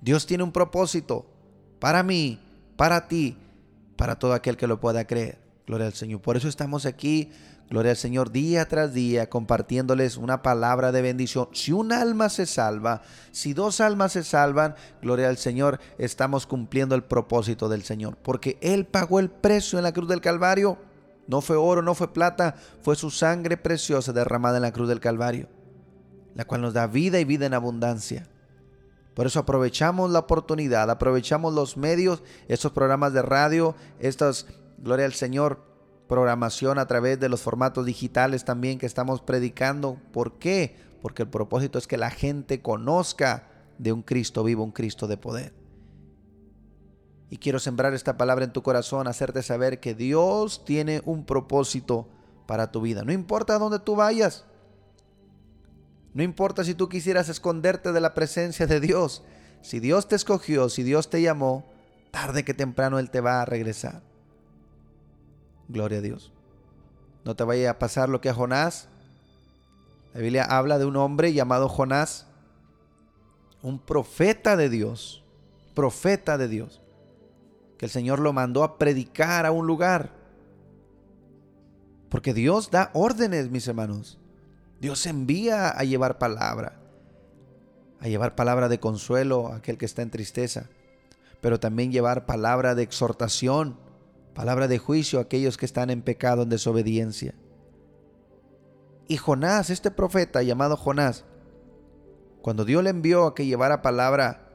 Dios 0.00 0.26
tiene 0.26 0.44
un 0.44 0.52
propósito 0.52 1.26
para 1.78 2.02
mí, 2.02 2.40
para 2.76 3.08
ti, 3.08 3.36
para 3.98 4.18
todo 4.18 4.32
aquel 4.32 4.56
que 4.56 4.68
lo 4.68 4.80
pueda 4.80 5.06
creer. 5.06 5.38
Gloria 5.66 5.88
al 5.88 5.92
Señor. 5.92 6.22
Por 6.22 6.38
eso 6.38 6.48
estamos 6.48 6.86
aquí, 6.86 7.30
gloria 7.68 7.90
al 7.90 7.96
Señor, 7.98 8.30
día 8.30 8.66
tras 8.66 8.94
día, 8.94 9.28
compartiéndoles 9.28 10.16
una 10.16 10.40
palabra 10.40 10.92
de 10.92 11.02
bendición. 11.02 11.48
Si 11.52 11.72
un 11.72 11.92
alma 11.92 12.30
se 12.30 12.46
salva, 12.46 13.02
si 13.32 13.52
dos 13.52 13.82
almas 13.82 14.12
se 14.12 14.22
salvan, 14.22 14.76
gloria 15.02 15.28
al 15.28 15.36
Señor, 15.36 15.80
estamos 15.98 16.46
cumpliendo 16.46 16.94
el 16.94 17.04
propósito 17.04 17.68
del 17.68 17.82
Señor. 17.82 18.16
Porque 18.16 18.56
Él 18.62 18.86
pagó 18.86 19.20
el 19.20 19.28
precio 19.28 19.78
en 19.78 19.82
la 19.82 19.92
cruz 19.92 20.08
del 20.08 20.22
Calvario. 20.22 20.78
No 21.26 21.42
fue 21.42 21.56
oro, 21.56 21.82
no 21.82 21.94
fue 21.94 22.14
plata, 22.14 22.54
fue 22.80 22.96
su 22.96 23.10
sangre 23.10 23.58
preciosa 23.58 24.14
derramada 24.14 24.56
en 24.56 24.62
la 24.62 24.72
cruz 24.72 24.88
del 24.88 25.00
Calvario, 25.00 25.48
la 26.34 26.46
cual 26.46 26.62
nos 26.62 26.72
da 26.72 26.86
vida 26.86 27.20
y 27.20 27.24
vida 27.24 27.44
en 27.44 27.52
abundancia. 27.52 28.26
Por 29.18 29.26
eso 29.26 29.40
aprovechamos 29.40 30.12
la 30.12 30.20
oportunidad, 30.20 30.88
aprovechamos 30.88 31.52
los 31.52 31.76
medios, 31.76 32.22
estos 32.46 32.70
programas 32.70 33.12
de 33.12 33.22
radio, 33.22 33.74
estas, 33.98 34.46
gloria 34.78 35.06
al 35.06 35.12
Señor, 35.12 35.58
programación 36.06 36.78
a 36.78 36.86
través 36.86 37.18
de 37.18 37.28
los 37.28 37.40
formatos 37.40 37.84
digitales 37.84 38.44
también 38.44 38.78
que 38.78 38.86
estamos 38.86 39.20
predicando. 39.20 39.98
¿Por 40.12 40.38
qué? 40.38 40.76
Porque 41.02 41.24
el 41.24 41.28
propósito 41.30 41.80
es 41.80 41.88
que 41.88 41.96
la 41.96 42.10
gente 42.10 42.62
conozca 42.62 43.48
de 43.76 43.90
un 43.90 44.02
Cristo 44.02 44.44
vivo, 44.44 44.62
un 44.62 44.70
Cristo 44.70 45.08
de 45.08 45.16
poder. 45.16 45.52
Y 47.28 47.38
quiero 47.38 47.58
sembrar 47.58 47.94
esta 47.94 48.16
palabra 48.16 48.44
en 48.44 48.52
tu 48.52 48.62
corazón, 48.62 49.08
hacerte 49.08 49.42
saber 49.42 49.80
que 49.80 49.96
Dios 49.96 50.64
tiene 50.64 51.02
un 51.04 51.26
propósito 51.26 52.06
para 52.46 52.70
tu 52.70 52.82
vida. 52.82 53.02
No 53.02 53.10
importa 53.10 53.58
dónde 53.58 53.80
tú 53.80 53.96
vayas, 53.96 54.44
no 56.14 56.22
importa 56.22 56.64
si 56.64 56.74
tú 56.74 56.88
quisieras 56.88 57.28
esconderte 57.28 57.92
de 57.92 58.00
la 58.00 58.14
presencia 58.14 58.66
de 58.66 58.80
Dios. 58.80 59.22
Si 59.62 59.80
Dios 59.80 60.08
te 60.08 60.16
escogió, 60.16 60.68
si 60.68 60.82
Dios 60.82 61.10
te 61.10 61.20
llamó, 61.20 61.70
tarde 62.10 62.44
que 62.44 62.54
temprano 62.54 62.98
Él 62.98 63.10
te 63.10 63.20
va 63.20 63.42
a 63.42 63.44
regresar. 63.44 64.02
Gloria 65.68 65.98
a 65.98 66.02
Dios. 66.02 66.32
No 67.24 67.36
te 67.36 67.44
vaya 67.44 67.70
a 67.70 67.78
pasar 67.78 68.08
lo 68.08 68.20
que 68.20 68.30
a 68.30 68.34
Jonás. 68.34 68.88
La 70.14 70.20
Biblia 70.20 70.44
habla 70.44 70.78
de 70.78 70.86
un 70.86 70.96
hombre 70.96 71.32
llamado 71.32 71.68
Jonás, 71.68 72.26
un 73.62 73.78
profeta 73.78 74.56
de 74.56 74.70
Dios, 74.70 75.22
profeta 75.74 76.38
de 76.38 76.48
Dios, 76.48 76.80
que 77.76 77.84
el 77.84 77.90
Señor 77.90 78.18
lo 78.18 78.32
mandó 78.32 78.64
a 78.64 78.78
predicar 78.78 79.44
a 79.44 79.52
un 79.52 79.66
lugar. 79.66 80.12
Porque 82.08 82.32
Dios 82.32 82.70
da 82.70 82.90
órdenes, 82.94 83.50
mis 83.50 83.68
hermanos. 83.68 84.18
Dios 84.80 85.06
envía 85.06 85.68
a 85.70 85.84
llevar 85.84 86.18
palabra, 86.18 86.80
a 88.00 88.08
llevar 88.08 88.34
palabra 88.34 88.68
de 88.68 88.78
consuelo 88.78 89.48
a 89.48 89.56
aquel 89.56 89.78
que 89.78 89.86
está 89.86 90.02
en 90.02 90.10
tristeza, 90.10 90.68
pero 91.40 91.60
también 91.60 91.92
llevar 91.92 92.26
palabra 92.26 92.74
de 92.74 92.82
exhortación, 92.82 93.78
palabra 94.34 94.68
de 94.68 94.78
juicio 94.78 95.18
a 95.18 95.22
aquellos 95.22 95.56
que 95.56 95.66
están 95.66 95.90
en 95.90 96.02
pecado, 96.02 96.42
en 96.42 96.48
desobediencia. 96.48 97.34
Y 99.08 99.16
Jonás, 99.16 99.70
este 99.70 99.90
profeta 99.90 100.42
llamado 100.42 100.76
Jonás, 100.76 101.24
cuando 102.42 102.64
Dios 102.64 102.84
le 102.84 102.90
envió 102.90 103.26
a 103.26 103.34
que 103.34 103.46
llevara 103.46 103.82
palabra 103.82 104.48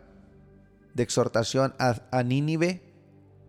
de 0.94 1.04
exhortación 1.04 1.74
a, 1.80 2.24
Nínive, 2.24 2.82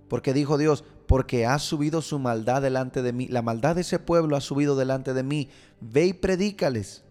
porque 0.09 0.33
dijo 0.33 0.59
Dios, 0.59 0.85
porque 1.07 1.47
ha 1.47 1.59
subido 1.59 2.03
su 2.03 2.19
maldad 2.19 2.63
delante 2.63 3.03
de 3.03 3.13
mí. 3.13 3.29
La 3.29 3.43
maldad 3.43 3.75
de 3.75 3.83
ese 3.83 3.99
pueblo 3.99 4.37
ha 4.37 4.41
subido 4.41 4.77
delante 4.77 5.13
de 5.13 5.23
mí. 5.23 5.51
Ve 5.81 6.07
y 6.07 6.13
predícales. 6.13 7.05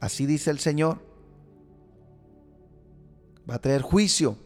Así 0.00 0.26
dice 0.26 0.50
el 0.50 0.58
Señor. 0.58 0.98
Va 3.48 3.56
a 3.56 3.60
traer 3.60 3.82
juicio. 3.82 4.36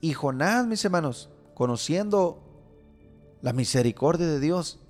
Y 0.00 0.14
Jonás, 0.14 0.66
mis 0.66 0.84
hermanos, 0.84 1.30
conociendo 1.54 2.42
la 3.42 3.52
misericordia 3.52 4.26
de 4.26 4.40
Dios, 4.40 4.80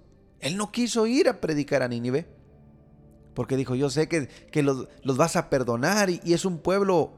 él 0.41 0.57
no 0.57 0.71
quiso 0.71 1.07
ir 1.07 1.29
a 1.29 1.41
predicar 1.41 1.83
a 1.83 1.89
Nínive. 1.89 2.27
Porque 3.35 3.57
dijo, 3.57 3.75
yo 3.75 3.91
sé 3.91 4.09
que, 4.09 4.29
que 4.29 4.63
los, 4.63 4.87
vas 5.05 5.37
a 5.37 5.51
perdonar 5.51 6.11
y 6.11 6.21
es 6.33 6.45
un 6.45 6.59
pueblo 6.59 7.13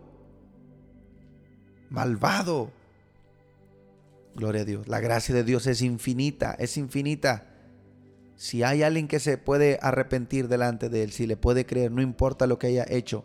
malvado. 1.90 2.70
Gloria 4.36 4.62
a 4.62 4.64
Dios. 4.64 4.88
La 4.88 5.00
gracia 5.00 5.34
de 5.34 5.44
Dios 5.44 5.66
es 5.66 5.80
infinita, 5.82 6.54
es 6.58 6.76
infinita. 6.76 7.46
Si 8.36 8.62
hay 8.64 8.82
alguien 8.82 9.06
que 9.06 9.20
se 9.20 9.38
puede 9.38 9.78
arrepentir 9.80 10.48
delante 10.48 10.88
de 10.88 11.04
Él, 11.04 11.12
si 11.12 11.26
le 11.26 11.36
puede 11.36 11.66
creer, 11.66 11.92
no 11.92 12.02
importa 12.02 12.46
lo 12.48 12.58
que 12.58 12.66
haya 12.66 12.84
hecho, 12.88 13.24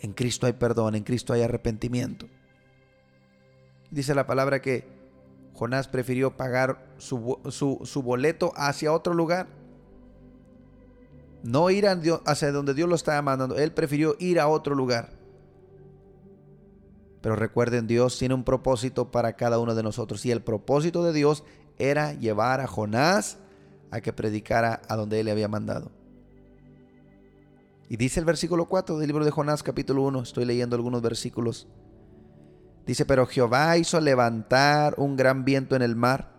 en 0.00 0.12
Cristo 0.12 0.46
hay 0.46 0.52
perdón, 0.52 0.94
en 0.94 1.04
Cristo 1.04 1.32
hay 1.32 1.42
arrepentimiento. 1.42 2.26
Dice 3.90 4.14
la 4.14 4.26
palabra 4.26 4.60
que 4.60 4.84
Jonás 5.54 5.88
prefirió 5.88 6.36
pagar 6.36 6.86
su, 6.98 7.38
su- 7.50 7.80
su 7.84 8.02
boleto 8.02 8.52
hacia 8.56 8.92
otro 8.92 9.14
lugar. 9.14 9.48
No 11.42 11.70
ir 11.70 11.86
a 11.86 11.96
Dios- 11.96 12.20
hacia 12.26 12.52
donde 12.52 12.74
Dios 12.74 12.88
lo 12.88 12.94
estaba 12.94 13.20
mandando. 13.22 13.56
Él 13.56 13.72
prefirió 13.72 14.16
ir 14.18 14.38
a 14.38 14.48
otro 14.48 14.74
lugar. 14.74 15.10
Pero 17.20 17.36
recuerden, 17.36 17.86
Dios 17.86 18.18
tiene 18.18 18.34
un 18.34 18.44
propósito 18.44 19.10
para 19.10 19.34
cada 19.34 19.58
uno 19.58 19.74
de 19.74 19.82
nosotros. 19.82 20.24
Y 20.24 20.30
el 20.30 20.42
propósito 20.42 21.04
de 21.04 21.12
Dios 21.12 21.44
era 21.78 22.14
llevar 22.14 22.60
a 22.60 22.66
Jonás 22.66 23.38
a 23.90 24.00
que 24.00 24.12
predicara 24.12 24.80
a 24.88 24.96
donde 24.96 25.20
él 25.20 25.26
le 25.26 25.32
había 25.32 25.48
mandado. 25.48 25.90
Y 27.88 27.96
dice 27.96 28.20
el 28.20 28.26
versículo 28.26 28.66
4 28.66 28.98
del 28.98 29.08
libro 29.08 29.24
de 29.24 29.32
Jonás 29.32 29.62
capítulo 29.62 30.02
1, 30.02 30.22
estoy 30.22 30.44
leyendo 30.44 30.76
algunos 30.76 31.02
versículos. 31.02 31.66
Dice, 32.86 33.04
pero 33.04 33.26
Jehová 33.26 33.76
hizo 33.76 34.00
levantar 34.00 34.94
un 34.96 35.16
gran 35.16 35.44
viento 35.44 35.74
en 35.76 35.82
el 35.82 35.96
mar, 35.96 36.32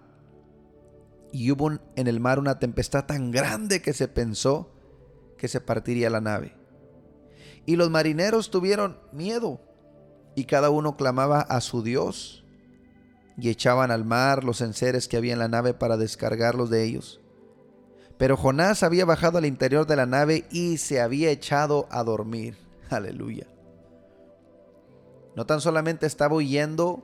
y 1.33 1.51
hubo 1.51 1.71
en 1.95 2.07
el 2.07 2.19
mar 2.19 2.39
una 2.39 2.59
tempestad 2.59 3.05
tan 3.05 3.31
grande 3.31 3.81
que 3.81 3.93
se 3.93 4.07
pensó 4.07 4.71
que 5.37 5.47
se 5.47 5.61
partiría 5.61 6.09
la 6.09 6.21
nave. 6.21 6.55
Y 7.65 7.75
los 7.75 7.89
marineros 7.89 8.51
tuvieron 8.51 8.97
miedo, 9.11 9.61
y 10.35 10.45
cada 10.45 10.69
uno 10.69 10.95
clamaba 10.95 11.41
a 11.41 11.61
su 11.61 11.83
Dios, 11.83 12.43
y 13.37 13.49
echaban 13.49 13.91
al 13.91 14.05
mar 14.05 14.43
los 14.43 14.61
enseres 14.61 15.07
que 15.07 15.17
había 15.17 15.33
en 15.33 15.39
la 15.39 15.47
nave 15.47 15.73
para 15.73 15.97
descargarlos 15.97 16.69
de 16.69 16.83
ellos. 16.83 17.19
Pero 18.17 18.37
Jonás 18.37 18.83
había 18.83 19.05
bajado 19.05 19.39
al 19.39 19.45
interior 19.45 19.87
de 19.87 19.95
la 19.95 20.05
nave 20.05 20.45
y 20.51 20.77
se 20.77 21.01
había 21.01 21.31
echado 21.31 21.87
a 21.89 22.03
dormir. 22.03 22.55
Aleluya. 22.89 23.47
No 25.35 25.45
tan 25.45 25.61
solamente 25.61 26.05
estaba 26.05 26.35
huyendo 26.35 27.01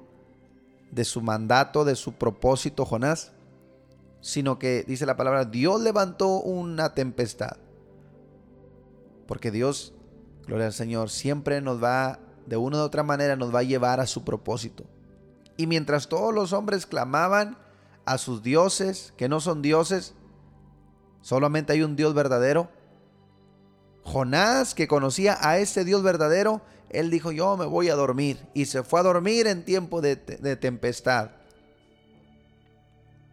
de 0.92 1.06
su 1.06 1.22
mandato, 1.22 1.86
de 1.86 1.96
su 1.96 2.14
propósito 2.14 2.86
Jonás, 2.86 3.32
sino 4.22 4.60
que 4.60 4.84
dice 4.88 5.06
la 5.06 5.18
palabra, 5.18 5.46
Dios 5.46 5.82
levantó 5.82 6.40
una 6.42 6.94
tempestad. 6.94 7.58
Porque 9.26 9.50
Dios, 9.50 9.94
gloria 10.46 10.68
al 10.68 10.74
Señor, 10.74 11.10
siempre 11.10 11.62
nos 11.62 11.84
va, 11.84 12.20
de 12.48 12.58
una 12.58 12.78
u 12.78 12.82
otra 12.82 13.04
manera, 13.04 13.36
nos 13.36 13.54
va 13.54 13.60
a 13.60 13.64
llevar 13.64 14.00
a 14.00 14.08
su 14.08 14.24
propósito. 14.24 14.86
Y 15.58 15.68
mientras 15.68 16.08
todos 16.08 16.34
los 16.34 16.54
hombres 16.54 16.86
clamaban 16.86 17.58
a 18.06 18.18
sus 18.18 18.42
dioses, 18.42 19.14
que 19.18 19.28
no 19.28 19.42
son 19.42 19.62
dioses, 19.62 20.14
solamente 21.22 21.74
hay 21.74 21.84
un 21.84 21.96
Dios 21.96 22.14
verdadero. 22.14 22.70
Jonás, 24.04 24.74
que 24.74 24.88
conocía 24.88 25.38
a 25.42 25.58
ese 25.58 25.84
Dios 25.84 26.04
verdadero, 26.04 26.62
él 26.90 27.12
dijo, 27.12 27.34
yo 27.34 27.58
me 27.58 27.66
voy 27.66 27.90
a 27.90 27.96
dormir. 27.96 28.40
Y 28.54 28.66
se 28.66 28.82
fue 28.84 29.02
a 29.02 29.04
dormir 29.04 29.46
en 29.48 29.66
tiempo 29.66 30.00
de, 30.00 30.16
de 30.16 30.56
tempestad. 30.56 31.32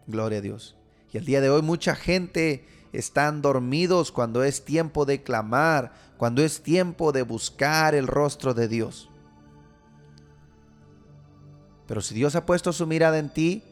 Gloria 0.09 0.39
a 0.39 0.43
Dios. 0.43 0.75
Y 1.13 1.19
el 1.19 1.25
día 1.25 1.41
de 1.41 1.51
hoy 1.51 1.63
mucha 1.63 1.95
gente 1.95 2.67
están 2.97 3.43
dormidos 3.43 4.13
cuando 4.13 4.45
es 4.45 4.65
tiempo 4.65 5.05
de 5.05 5.23
clamar, 5.23 5.93
cuando 6.17 6.43
es 6.43 6.63
tiempo 6.63 7.13
de 7.13 7.23
buscar 7.23 7.95
el 7.95 8.07
rostro 8.07 8.55
de 8.55 8.69
Dios. 8.69 9.11
Pero 11.87 12.01
si 12.01 12.15
Dios 12.15 12.35
ha 12.35 12.47
puesto 12.47 12.73
su 12.73 12.87
mirada 12.87 13.19
en 13.19 13.29
ti, 13.31 13.63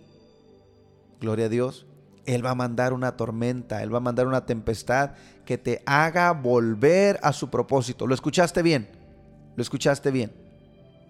gloria 1.20 1.46
a 1.46 1.48
Dios, 1.48 1.86
Él 2.26 2.44
va 2.44 2.50
a 2.50 2.54
mandar 2.54 2.92
una 2.92 3.16
tormenta, 3.16 3.82
Él 3.82 3.92
va 3.92 3.98
a 3.98 4.02
mandar 4.02 4.26
una 4.26 4.44
tempestad 4.44 5.12
que 5.46 5.58
te 5.58 5.82
haga 5.86 6.32
volver 6.32 7.18
a 7.22 7.32
su 7.32 7.48
propósito. 7.48 8.06
¿Lo 8.06 8.14
escuchaste 8.14 8.62
bien? 8.62 8.88
¿Lo 9.56 9.62
escuchaste 9.62 10.10
bien? 10.10 10.32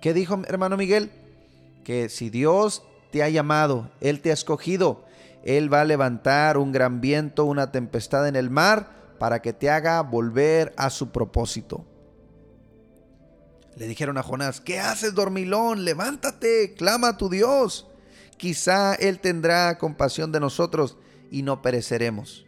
¿Qué 0.01 0.15
dijo 0.15 0.41
hermano 0.47 0.77
Miguel? 0.77 1.11
Que 1.85 2.09
si 2.09 2.31
Dios 2.31 2.83
te 3.11 3.23
ha 3.23 3.29
llamado, 3.29 3.91
Él 4.01 4.21
te 4.21 4.31
ha 4.31 4.35
escogido, 4.35 5.05
Él 5.43 5.73
va 5.73 5.81
a 5.81 5.85
levantar 5.85 6.57
un 6.57 6.73
gran 6.73 7.01
viento, 7.01 7.45
una 7.45 7.73
tempestad 7.73 8.29
en 8.29 8.37
el 8.37 8.51
mar 8.51 9.17
para 9.19 9.43
que 9.43 9.53
te 9.53 9.71
haga 9.71 10.01
volver 10.03 10.73
a 10.77 10.91
su 10.91 11.11
propósito. 11.11 11.85
Le 13.77 13.87
dijeron 13.87 14.19
a 14.19 14.23
Jonás, 14.23 14.61
¿qué 14.61 14.81
haces 14.81 15.15
dormilón? 15.15 15.85
Levántate, 15.85 16.75
clama 16.75 17.09
a 17.09 17.17
tu 17.17 17.29
Dios. 17.29 17.89
Quizá 18.37 18.95
Él 18.95 19.19
tendrá 19.21 19.79
compasión 19.79 20.31
de 20.33 20.41
nosotros 20.41 20.97
y 21.31 21.43
no 21.43 21.63
pereceremos. 21.63 22.47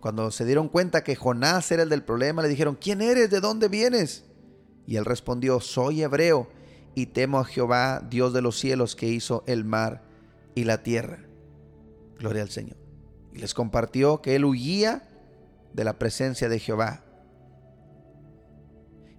Cuando 0.00 0.30
se 0.30 0.44
dieron 0.44 0.68
cuenta 0.68 1.02
que 1.02 1.16
Jonás 1.16 1.70
era 1.72 1.82
el 1.82 1.88
del 1.88 2.04
problema, 2.04 2.42
le 2.42 2.48
dijeron, 2.48 2.78
¿quién 2.80 3.02
eres? 3.02 3.28
¿De 3.28 3.40
dónde 3.40 3.68
vienes? 3.68 4.24
Y 4.86 4.96
él 4.96 5.04
respondió, 5.04 5.58
soy 5.60 6.02
hebreo 6.02 6.48
y 6.94 7.06
temo 7.06 7.40
a 7.40 7.44
Jehová, 7.44 8.00
Dios 8.08 8.32
de 8.32 8.40
los 8.40 8.56
cielos, 8.56 8.94
que 8.94 9.08
hizo 9.08 9.42
el 9.48 9.64
mar 9.64 10.05
y 10.56 10.64
la 10.64 10.82
tierra. 10.82 11.20
Gloria 12.18 12.42
al 12.42 12.50
Señor. 12.50 12.76
Y 13.32 13.38
les 13.38 13.54
compartió 13.54 14.20
que 14.22 14.34
él 14.34 14.44
huía 14.44 15.08
de 15.72 15.84
la 15.84 15.98
presencia 15.98 16.48
de 16.48 16.58
Jehová. 16.58 17.04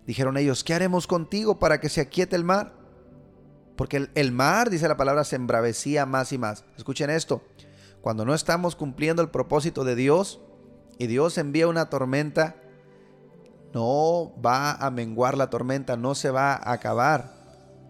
Dijeron 0.06 0.36
ellos, 0.38 0.66
¿qué 0.66 0.74
haremos 0.74 1.08
contigo 1.08 1.60
para 1.60 1.80
que 1.80 1.88
se 1.88 2.02
aquiete 2.02 2.36
el 2.36 2.44
mar? 2.44 2.74
Porque 3.78 3.98
el, 3.98 4.10
el 4.16 4.32
mar, 4.32 4.70
dice 4.70 4.88
la 4.88 4.98
palabra, 4.98 5.24
se 5.24 5.36
embravecía 5.36 6.06
más 6.06 6.34
y 6.34 6.38
más. 6.38 6.66
Escuchen 6.76 7.10
esto. 7.10 7.44
Cuando 8.02 8.26
no 8.26 8.34
estamos 8.34 8.76
cumpliendo 8.76 9.22
el 9.22 9.30
propósito 9.30 9.84
de 9.84 9.96
Dios 9.96 10.42
y 10.98 11.08
Dios 11.08 11.38
envía 11.38 11.68
una 11.68 11.90
tormenta, 11.90 12.56
no 13.74 14.34
va 14.44 14.72
a 14.72 14.90
menguar 14.90 15.38
la 15.38 15.52
tormenta, 15.52 15.98
no 15.98 16.16
se 16.16 16.32
va 16.32 16.54
a 16.54 16.72
acabar, 16.72 17.34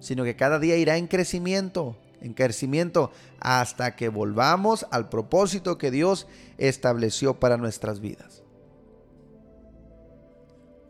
sino 0.01 0.25
que 0.25 0.36
cada 0.36 0.60
día 0.60 0.75
irá 0.75 0.97
en 0.97 1.07
crecimiento, 1.07 1.97
en 2.21 2.34
crecimiento, 2.34 3.12
hasta 3.39 3.95
que 3.95 4.10
volvamos 4.10 4.86
al 4.91 5.10
propósito 5.10 5.77
que 5.77 5.91
Dios 5.91 6.27
estableció 6.58 7.39
para 7.39 7.58
nuestras 7.58 7.99
vidas. 7.99 8.43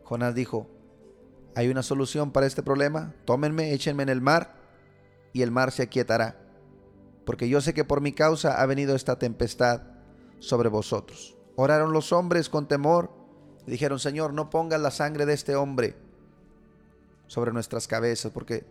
Jonás 0.04 0.34
dijo, 0.34 0.68
hay 1.54 1.68
una 1.68 1.82
solución 1.82 2.30
para 2.32 2.46
este 2.46 2.62
problema, 2.62 3.14
tómenme, 3.24 3.72
échenme 3.72 4.02
en 4.04 4.08
el 4.08 4.20
mar 4.20 4.56
y 5.32 5.42
el 5.42 5.50
mar 5.50 5.72
se 5.72 5.82
aquietará, 5.82 6.36
porque 7.26 7.48
yo 7.48 7.60
sé 7.60 7.74
que 7.74 7.84
por 7.84 8.00
mi 8.00 8.12
causa 8.12 8.60
ha 8.60 8.66
venido 8.66 8.94
esta 8.94 9.18
tempestad 9.18 9.82
sobre 10.38 10.68
vosotros. 10.68 11.36
Oraron 11.56 11.92
los 11.92 12.12
hombres 12.12 12.48
con 12.48 12.68
temor 12.68 13.18
dijeron, 13.68 13.98
Señor, 13.98 14.32
no 14.32 14.50
pongas 14.50 14.80
la 14.80 14.90
sangre 14.90 15.26
de 15.26 15.34
este 15.34 15.54
hombre 15.54 15.94
sobre 17.26 17.52
nuestras 17.52 17.86
cabezas, 17.86 18.32
porque 18.32 18.64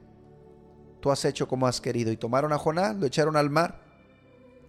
tú 1.00 1.12
has 1.12 1.24
hecho 1.26 1.48
como 1.48 1.68
has 1.68 1.82
querido. 1.82 2.12
Y 2.12 2.18
tomaron 2.18 2.54
a 2.54 2.58
Jonás, 2.58 2.96
lo 2.96 3.06
echaron 3.06 3.36
al 3.36 3.50
mar 3.50 3.82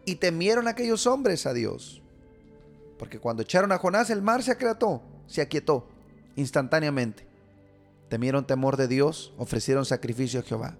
y 0.05 0.17
temieron 0.17 0.69
aquellos 0.69 1.07
hombres 1.07 1.47
a 1.47 1.53
Dios. 1.53 2.03
Porque 2.99 3.19
cuando 3.19 3.43
echaron 3.43 3.73
a 3.73 3.79
Jonás, 3.79 4.11
el 4.11 4.23
mar 4.23 4.43
se 4.43 4.53
aquietó, 4.53 5.03
se 5.27 5.41
aquietó 5.41 5.87
instantáneamente. 6.37 7.27
Temieron 8.09 8.47
temor 8.47 8.77
de 8.77 8.88
Dios, 8.88 9.35
ofrecieron 9.37 9.85
sacrificio 9.85 10.41
a 10.41 10.43
Jehová. 10.43 10.79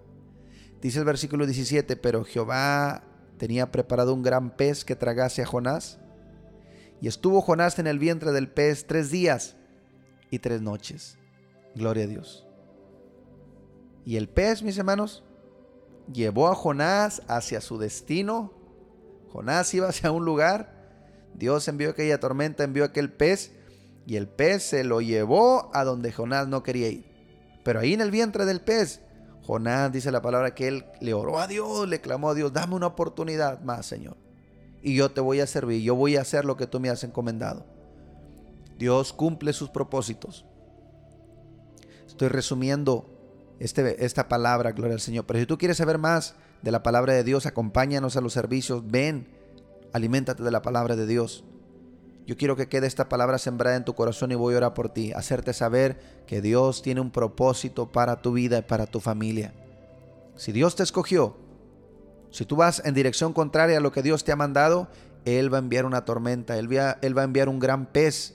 Dice 0.81 0.99
el 0.99 1.05
versículo 1.05 1.45
17, 1.45 1.97
pero 1.97 2.25
Jehová 2.25 3.03
tenía 3.37 3.71
preparado 3.71 4.15
un 4.15 4.23
gran 4.23 4.57
pez 4.57 4.85
que 4.85 4.97
tragase 4.97 5.43
a 5.43 5.47
Jonás. 5.47 5.99
Y 7.01 7.09
estuvo 7.09 7.41
Jonás 7.41 7.79
en 7.79 7.87
el 7.87 7.99
vientre 7.99 8.33
del 8.33 8.49
pez 8.49 8.87
tres 8.87 9.11
días 9.11 9.57
y 10.31 10.39
tres 10.39 10.63
noches. 10.63 11.19
Gloria 11.75 12.05
a 12.05 12.09
Dios. 12.09 12.47
Y 14.05 14.17
el 14.17 14.29
pez, 14.29 14.63
mis 14.63 14.79
hermanos, 14.79 15.23
llevó 16.13 16.49
a 16.49 16.55
Jonás 16.55 17.23
hacia 17.29 17.61
su 17.61 17.79
destino. 17.79 18.53
Jonás 19.33 19.73
iba 19.75 19.89
hacia 19.89 20.11
un 20.11 20.25
lugar. 20.25 20.73
Dios 21.35 21.69
envió 21.69 21.91
aquella 21.91 22.21
tormenta, 22.21 22.65
envió 22.65 22.85
aquel 22.85 23.13
pez. 23.13 23.53
Y 24.07 24.17
el 24.17 24.27
pez 24.27 24.63
se 24.63 24.85
lo 24.85 25.01
llevó 25.01 25.71
a 25.75 25.85
donde 25.85 26.13
Jonás 26.13 26.49
no 26.49 26.63
quería 26.63 26.89
ir. 26.89 27.05
Pero 27.63 27.81
ahí 27.81 27.93
en 27.93 28.01
el 28.01 28.11
vientre 28.11 28.47
del 28.47 28.61
pez, 28.61 29.01
Jonás 29.43 29.93
dice 29.93 30.11
la 30.11 30.23
palabra 30.23 30.55
que 30.55 30.69
él 30.69 30.87
le 31.01 31.13
oró 31.13 31.39
a 31.39 31.47
Dios, 31.47 31.89
le 31.89 32.01
clamó 32.01 32.31
a 32.31 32.35
Dios, 32.35 32.53
dame 32.53 32.75
una 32.75 32.87
oportunidad 32.87 33.61
más, 33.61 33.87
Señor. 33.87 34.17
Y 34.83 34.95
yo 34.95 35.11
te 35.11 35.21
voy 35.21 35.41
a 35.41 35.47
servir, 35.47 35.83
yo 35.83 35.95
voy 35.95 36.17
a 36.17 36.23
hacer 36.23 36.45
lo 36.45 36.57
que 36.57 36.67
tú 36.67 36.81
me 36.81 36.89
has 36.89 37.05
encomendado. 37.05 37.67
Dios 38.79 39.13
cumple 39.13 39.53
sus 39.53 39.69
propósitos. 39.69 40.47
Estoy 42.07 42.29
resumiendo 42.29 43.18
este, 43.59 44.05
esta 44.05 44.29
palabra, 44.29 44.73
gloria 44.73 44.95
al 44.95 45.01
Señor. 45.01 45.27
Pero 45.27 45.41
si 45.41 45.47
tú 45.47 45.59
quieres 45.59 45.79
saber 45.79 45.99
más 45.99 46.35
de 46.63 46.71
la 46.71 46.83
palabra 46.83 47.13
de 47.13 47.25
Dios, 47.25 47.47
acompáñanos 47.47 48.17
a 48.17 48.21
los 48.21 48.33
servicios, 48.33 48.83
ven, 48.91 49.27
aliméntate 49.93 50.43
de 50.43 50.51
la 50.51 50.63
palabra 50.63 50.97
de 50.97 51.07
Dios. 51.07 51.45
Yo 52.27 52.37
quiero 52.37 52.57
que 52.57 52.69
quede 52.69 52.87
esta 52.87 53.09
palabra 53.09 53.39
sembrada 53.39 53.77
en 53.77 53.85
tu 53.85 53.95
corazón 53.95 54.31
y 54.33 54.35
voy 54.35 54.55
a 54.55 54.59
orar 54.59 54.75
por 54.75 54.91
ti, 54.91 55.13
hacerte 55.13 55.55
saber 55.55 55.99
que 56.27 56.43
Dios 56.43 56.83
tiene 56.83 57.01
un 57.01 57.11
propósito 57.11 57.91
para 57.91 58.21
tu 58.21 58.33
vida 58.33 58.59
y 58.59 58.63
para 58.63 58.87
tu 58.87 59.01
familia. 59.01 59.55
Si 60.37 60.53
Dios 60.53 60.77
te 60.77 60.83
escogió, 60.83 61.37
si 62.31 62.45
tú 62.45 62.57
vas 62.57 62.83
en 62.85 62.95
dirección 62.95 63.33
contraria 63.33 63.79
a 63.79 63.81
lo 63.81 63.93
que 63.93 64.03
Dios 64.03 64.25
te 64.25 64.33
ha 64.33 64.37
mandado, 64.37 64.89
Él 65.25 65.53
va 65.53 65.57
a 65.57 65.61
enviar 65.61 65.87
una 65.87 66.05
tormenta, 66.05 66.59
Él 66.59 66.71
va, 66.71 66.99
Él 67.01 67.17
va 67.17 67.23
a 67.23 67.25
enviar 67.25 67.49
un 67.49 67.59
gran 67.59 67.87
pez 67.87 68.35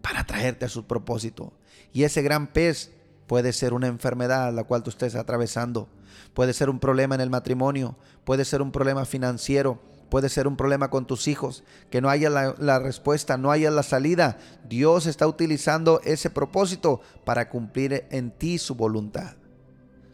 para 0.00 0.24
traerte 0.24 0.64
a 0.64 0.70
su 0.70 0.86
propósito. 0.86 1.52
Y 1.92 2.04
ese 2.04 2.22
gran 2.22 2.46
pez 2.46 2.95
puede 3.26 3.52
ser 3.52 3.72
una 3.72 3.86
enfermedad 3.86 4.52
la 4.52 4.64
cual 4.64 4.82
tú 4.82 4.90
estés 4.90 5.14
atravesando, 5.14 5.88
puede 6.34 6.52
ser 6.52 6.70
un 6.70 6.78
problema 6.78 7.14
en 7.14 7.20
el 7.20 7.30
matrimonio, 7.30 7.96
puede 8.24 8.44
ser 8.44 8.62
un 8.62 8.72
problema 8.72 9.04
financiero, 9.04 9.80
Puede 10.08 10.28
ser 10.28 10.46
un 10.46 10.56
problema 10.56 10.88
con 10.88 11.06
tus 11.06 11.26
hijos, 11.26 11.64
que 11.90 12.00
no 12.00 12.08
haya 12.08 12.30
la, 12.30 12.54
la, 12.58 12.78
respuesta, 12.78 13.36
no 13.36 13.50
haya 13.50 13.70
la 13.72 13.82
salida. 13.82 14.38
Dios 14.68 15.06
está 15.06 15.26
utilizando 15.26 16.00
ese 16.04 16.30
propósito 16.30 17.00
para 17.24 17.48
cumplir 17.48 18.06
en 18.10 18.30
ti 18.30 18.58
su 18.58 18.76
voluntad. 18.76 19.34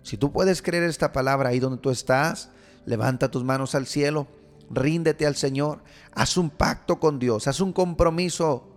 Si 0.03 0.17
tú 0.17 0.33
puedes 0.33 0.63
creer 0.63 0.85
esta 0.85 1.13
palabra 1.13 1.51
ahí 1.51 1.61
donde 1.61 1.79
tú 1.79 1.91
estás, 1.91 2.49
levanta 2.87 3.31
tus 3.31 3.45
manos 3.45 3.75
al 3.75 3.87
cielo, 3.87 4.27
ríndete 4.71 5.27
al 5.27 5.37
Señor, 5.37 5.83
haz 6.13 6.39
un 6.39 6.49
pacto 6.49 6.99
con 6.99 7.19
Dios, 7.19 7.47
haz 7.47 7.61
un 7.61 7.73
compromiso 7.73 8.69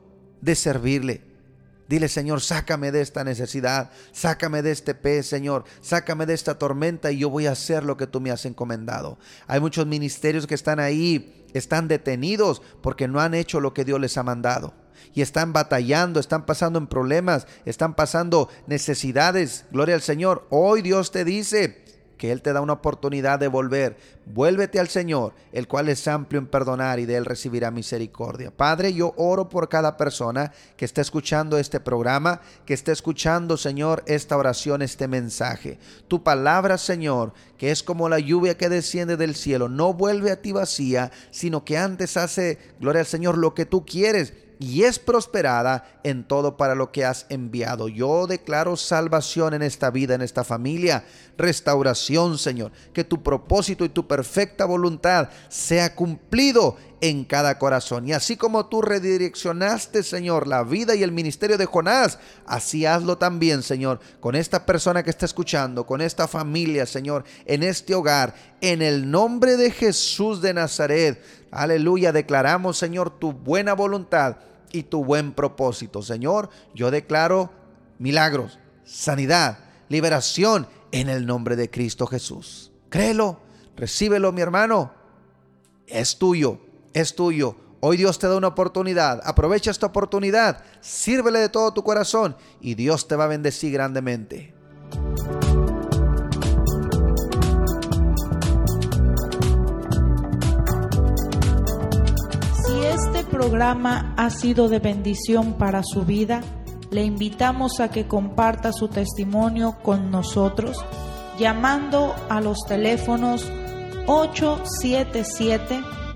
de 0.41 0.55
servirle. 0.55 1.34
Dile, 1.87 2.07
Señor, 2.07 2.41
sácame 2.41 2.91
de 2.91 3.01
esta 3.01 3.23
necesidad, 3.23 3.91
sácame 4.11 4.63
de 4.63 4.71
este 4.71 4.95
pez, 4.95 5.27
Señor, 5.27 5.65
sácame 5.81 6.25
de 6.25 6.33
esta 6.33 6.57
tormenta 6.57 7.11
y 7.11 7.19
yo 7.19 7.29
voy 7.29 7.45
a 7.45 7.51
hacer 7.51 7.83
lo 7.83 7.95
que 7.95 8.07
tú 8.07 8.19
me 8.19 8.31
has 8.31 8.45
encomendado. 8.45 9.19
Hay 9.45 9.59
muchos 9.59 9.85
ministerios 9.85 10.47
que 10.47 10.55
están 10.55 10.79
ahí, 10.79 11.45
están 11.53 11.87
detenidos 11.87 12.63
porque 12.81 13.07
no 13.07 13.19
han 13.19 13.35
hecho 13.35 13.59
lo 13.59 13.75
que 13.75 13.85
Dios 13.85 13.99
les 13.99 14.17
ha 14.17 14.23
mandado. 14.23 14.73
Y 15.13 15.21
están 15.21 15.53
batallando, 15.53 16.19
están 16.19 16.45
pasando 16.45 16.79
en 16.79 16.87
problemas, 16.87 17.45
están 17.65 17.95
pasando 17.95 18.49
necesidades. 18.67 19.65
Gloria 19.71 19.95
al 19.95 20.01
Señor. 20.01 20.47
Hoy 20.49 20.81
Dios 20.81 21.11
te 21.11 21.23
dice, 21.23 21.84
que 22.17 22.31
Él 22.31 22.41
te 22.41 22.53
da 22.53 22.61
una 22.61 22.73
oportunidad 22.73 23.39
de 23.39 23.47
volver. 23.47 23.97
Vuélvete 24.25 24.79
al 24.79 24.87
Señor, 24.87 25.33
el 25.51 25.67
cual 25.67 25.89
es 25.89 26.07
amplio 26.07 26.39
en 26.39 26.47
perdonar 26.47 26.99
y 26.99 27.05
de 27.05 27.15
Él 27.15 27.25
recibirá 27.25 27.71
misericordia. 27.71 28.51
Padre, 28.51 28.93
yo 28.93 29.13
oro 29.17 29.49
por 29.49 29.69
cada 29.69 29.97
persona 29.97 30.51
que 30.77 30.85
está 30.85 31.01
escuchando 31.01 31.57
este 31.57 31.79
programa, 31.79 32.41
que 32.65 32.73
esté 32.73 32.91
escuchando, 32.91 33.57
Señor, 33.57 34.03
esta 34.05 34.37
oración, 34.37 34.81
este 34.81 35.07
mensaje. 35.07 35.77
Tu 36.07 36.23
palabra, 36.23 36.77
Señor, 36.77 37.33
que 37.57 37.71
es 37.71 37.83
como 37.83 38.09
la 38.09 38.19
lluvia 38.19 38.57
que 38.57 38.69
desciende 38.69 39.17
del 39.17 39.35
cielo, 39.35 39.69
no 39.69 39.93
vuelve 39.93 40.31
a 40.31 40.41
ti 40.41 40.51
vacía, 40.51 41.11
sino 41.31 41.65
que 41.65 41.77
antes 41.77 42.17
hace, 42.17 42.57
gloria 42.79 43.01
al 43.01 43.07
Señor, 43.07 43.37
lo 43.37 43.53
que 43.53 43.65
tú 43.65 43.85
quieres 43.85 44.33
y 44.59 44.83
es 44.83 44.99
prosperada 44.99 45.99
en 46.03 46.23
todo 46.23 46.57
para 46.57 46.75
lo 46.75 46.91
que 46.91 47.05
has 47.05 47.25
enviado. 47.29 47.87
Yo 47.87 48.27
declaro 48.27 48.77
salvación 48.77 49.53
en 49.53 49.61
esta 49.61 49.91
vida, 49.91 50.15
en 50.15 50.21
esta 50.21 50.43
familia, 50.43 51.05
restauración, 51.37 52.37
Señor, 52.37 52.71
que 52.93 53.03
tu 53.03 53.21
propósito 53.23 53.85
y 53.85 53.89
tu 53.89 54.07
perfecta 54.07 54.65
voluntad 54.65 55.29
sea 55.49 55.95
cumplido 55.95 56.77
en 57.09 57.23
cada 57.23 57.59
corazón. 57.59 58.07
Y 58.07 58.13
así 58.13 58.35
como 58.35 58.65
tú 58.65 58.81
redireccionaste, 58.81 60.01
Señor, 60.01 60.47
la 60.47 60.63
vida 60.63 60.95
y 60.95 61.03
el 61.03 61.11
ministerio 61.11 61.55
de 61.55 61.67
Jonás, 61.67 62.17
así 62.47 62.87
hazlo 62.87 63.19
también, 63.19 63.61
Señor, 63.61 63.99
con 64.19 64.33
esta 64.33 64.65
persona 64.65 65.03
que 65.03 65.11
está 65.11 65.27
escuchando, 65.27 65.85
con 65.85 66.01
esta 66.01 66.27
familia, 66.27 66.87
Señor, 66.87 67.23
en 67.45 67.61
este 67.61 67.93
hogar, 67.93 68.33
en 68.59 68.81
el 68.81 69.11
nombre 69.11 69.55
de 69.55 69.69
Jesús 69.69 70.41
de 70.41 70.55
Nazaret. 70.55 71.23
Aleluya, 71.51 72.11
declaramos, 72.11 72.79
Señor, 72.79 73.19
tu 73.19 73.33
buena 73.33 73.73
voluntad 73.73 74.37
y 74.71 74.81
tu 74.81 75.05
buen 75.05 75.31
propósito. 75.33 76.01
Señor, 76.01 76.49
yo 76.73 76.89
declaro 76.89 77.51
milagros, 77.99 78.57
sanidad, 78.83 79.59
liberación 79.89 80.67
en 80.91 81.09
el 81.09 81.27
nombre 81.27 81.55
de 81.55 81.69
Cristo 81.69 82.07
Jesús. 82.07 82.71
Créelo, 82.89 83.41
recíbelo, 83.75 84.31
mi 84.31 84.41
hermano. 84.41 84.91
Es 85.85 86.17
tuyo, 86.17 86.61
es 86.95 87.13
tuyo. 87.13 87.57
Hoy 87.81 87.97
Dios 87.97 88.17
te 88.17 88.27
da 88.27 88.37
una 88.37 88.47
oportunidad. 88.47 89.21
Aprovecha 89.25 89.69
esta 89.69 89.85
oportunidad. 89.85 90.63
Sírvele 90.79 91.39
de 91.39 91.49
todo 91.49 91.71
tu 91.73 91.83
corazón 91.83 92.35
y 92.61 92.73
Dios 92.73 93.07
te 93.07 93.15
va 93.15 93.25
a 93.25 93.27
bendecir 93.27 93.73
grandemente. 93.73 94.55
Si 102.65 102.79
este 102.85 103.23
programa 103.29 104.15
ha 104.17 104.29
sido 104.29 104.69
de 104.69 104.79
bendición 104.79 105.57
para 105.57 105.83
su 105.83 106.05
vida, 106.05 106.41
le 106.91 107.03
invitamos 107.03 107.81
a 107.81 107.91
que 107.91 108.07
comparta 108.07 108.71
su 108.71 108.87
testimonio 108.87 109.77
con 109.83 110.09
nosotros 110.11 110.83
llamando 111.37 112.15
a 112.29 112.39
los 112.39 112.59
teléfonos 112.65 113.45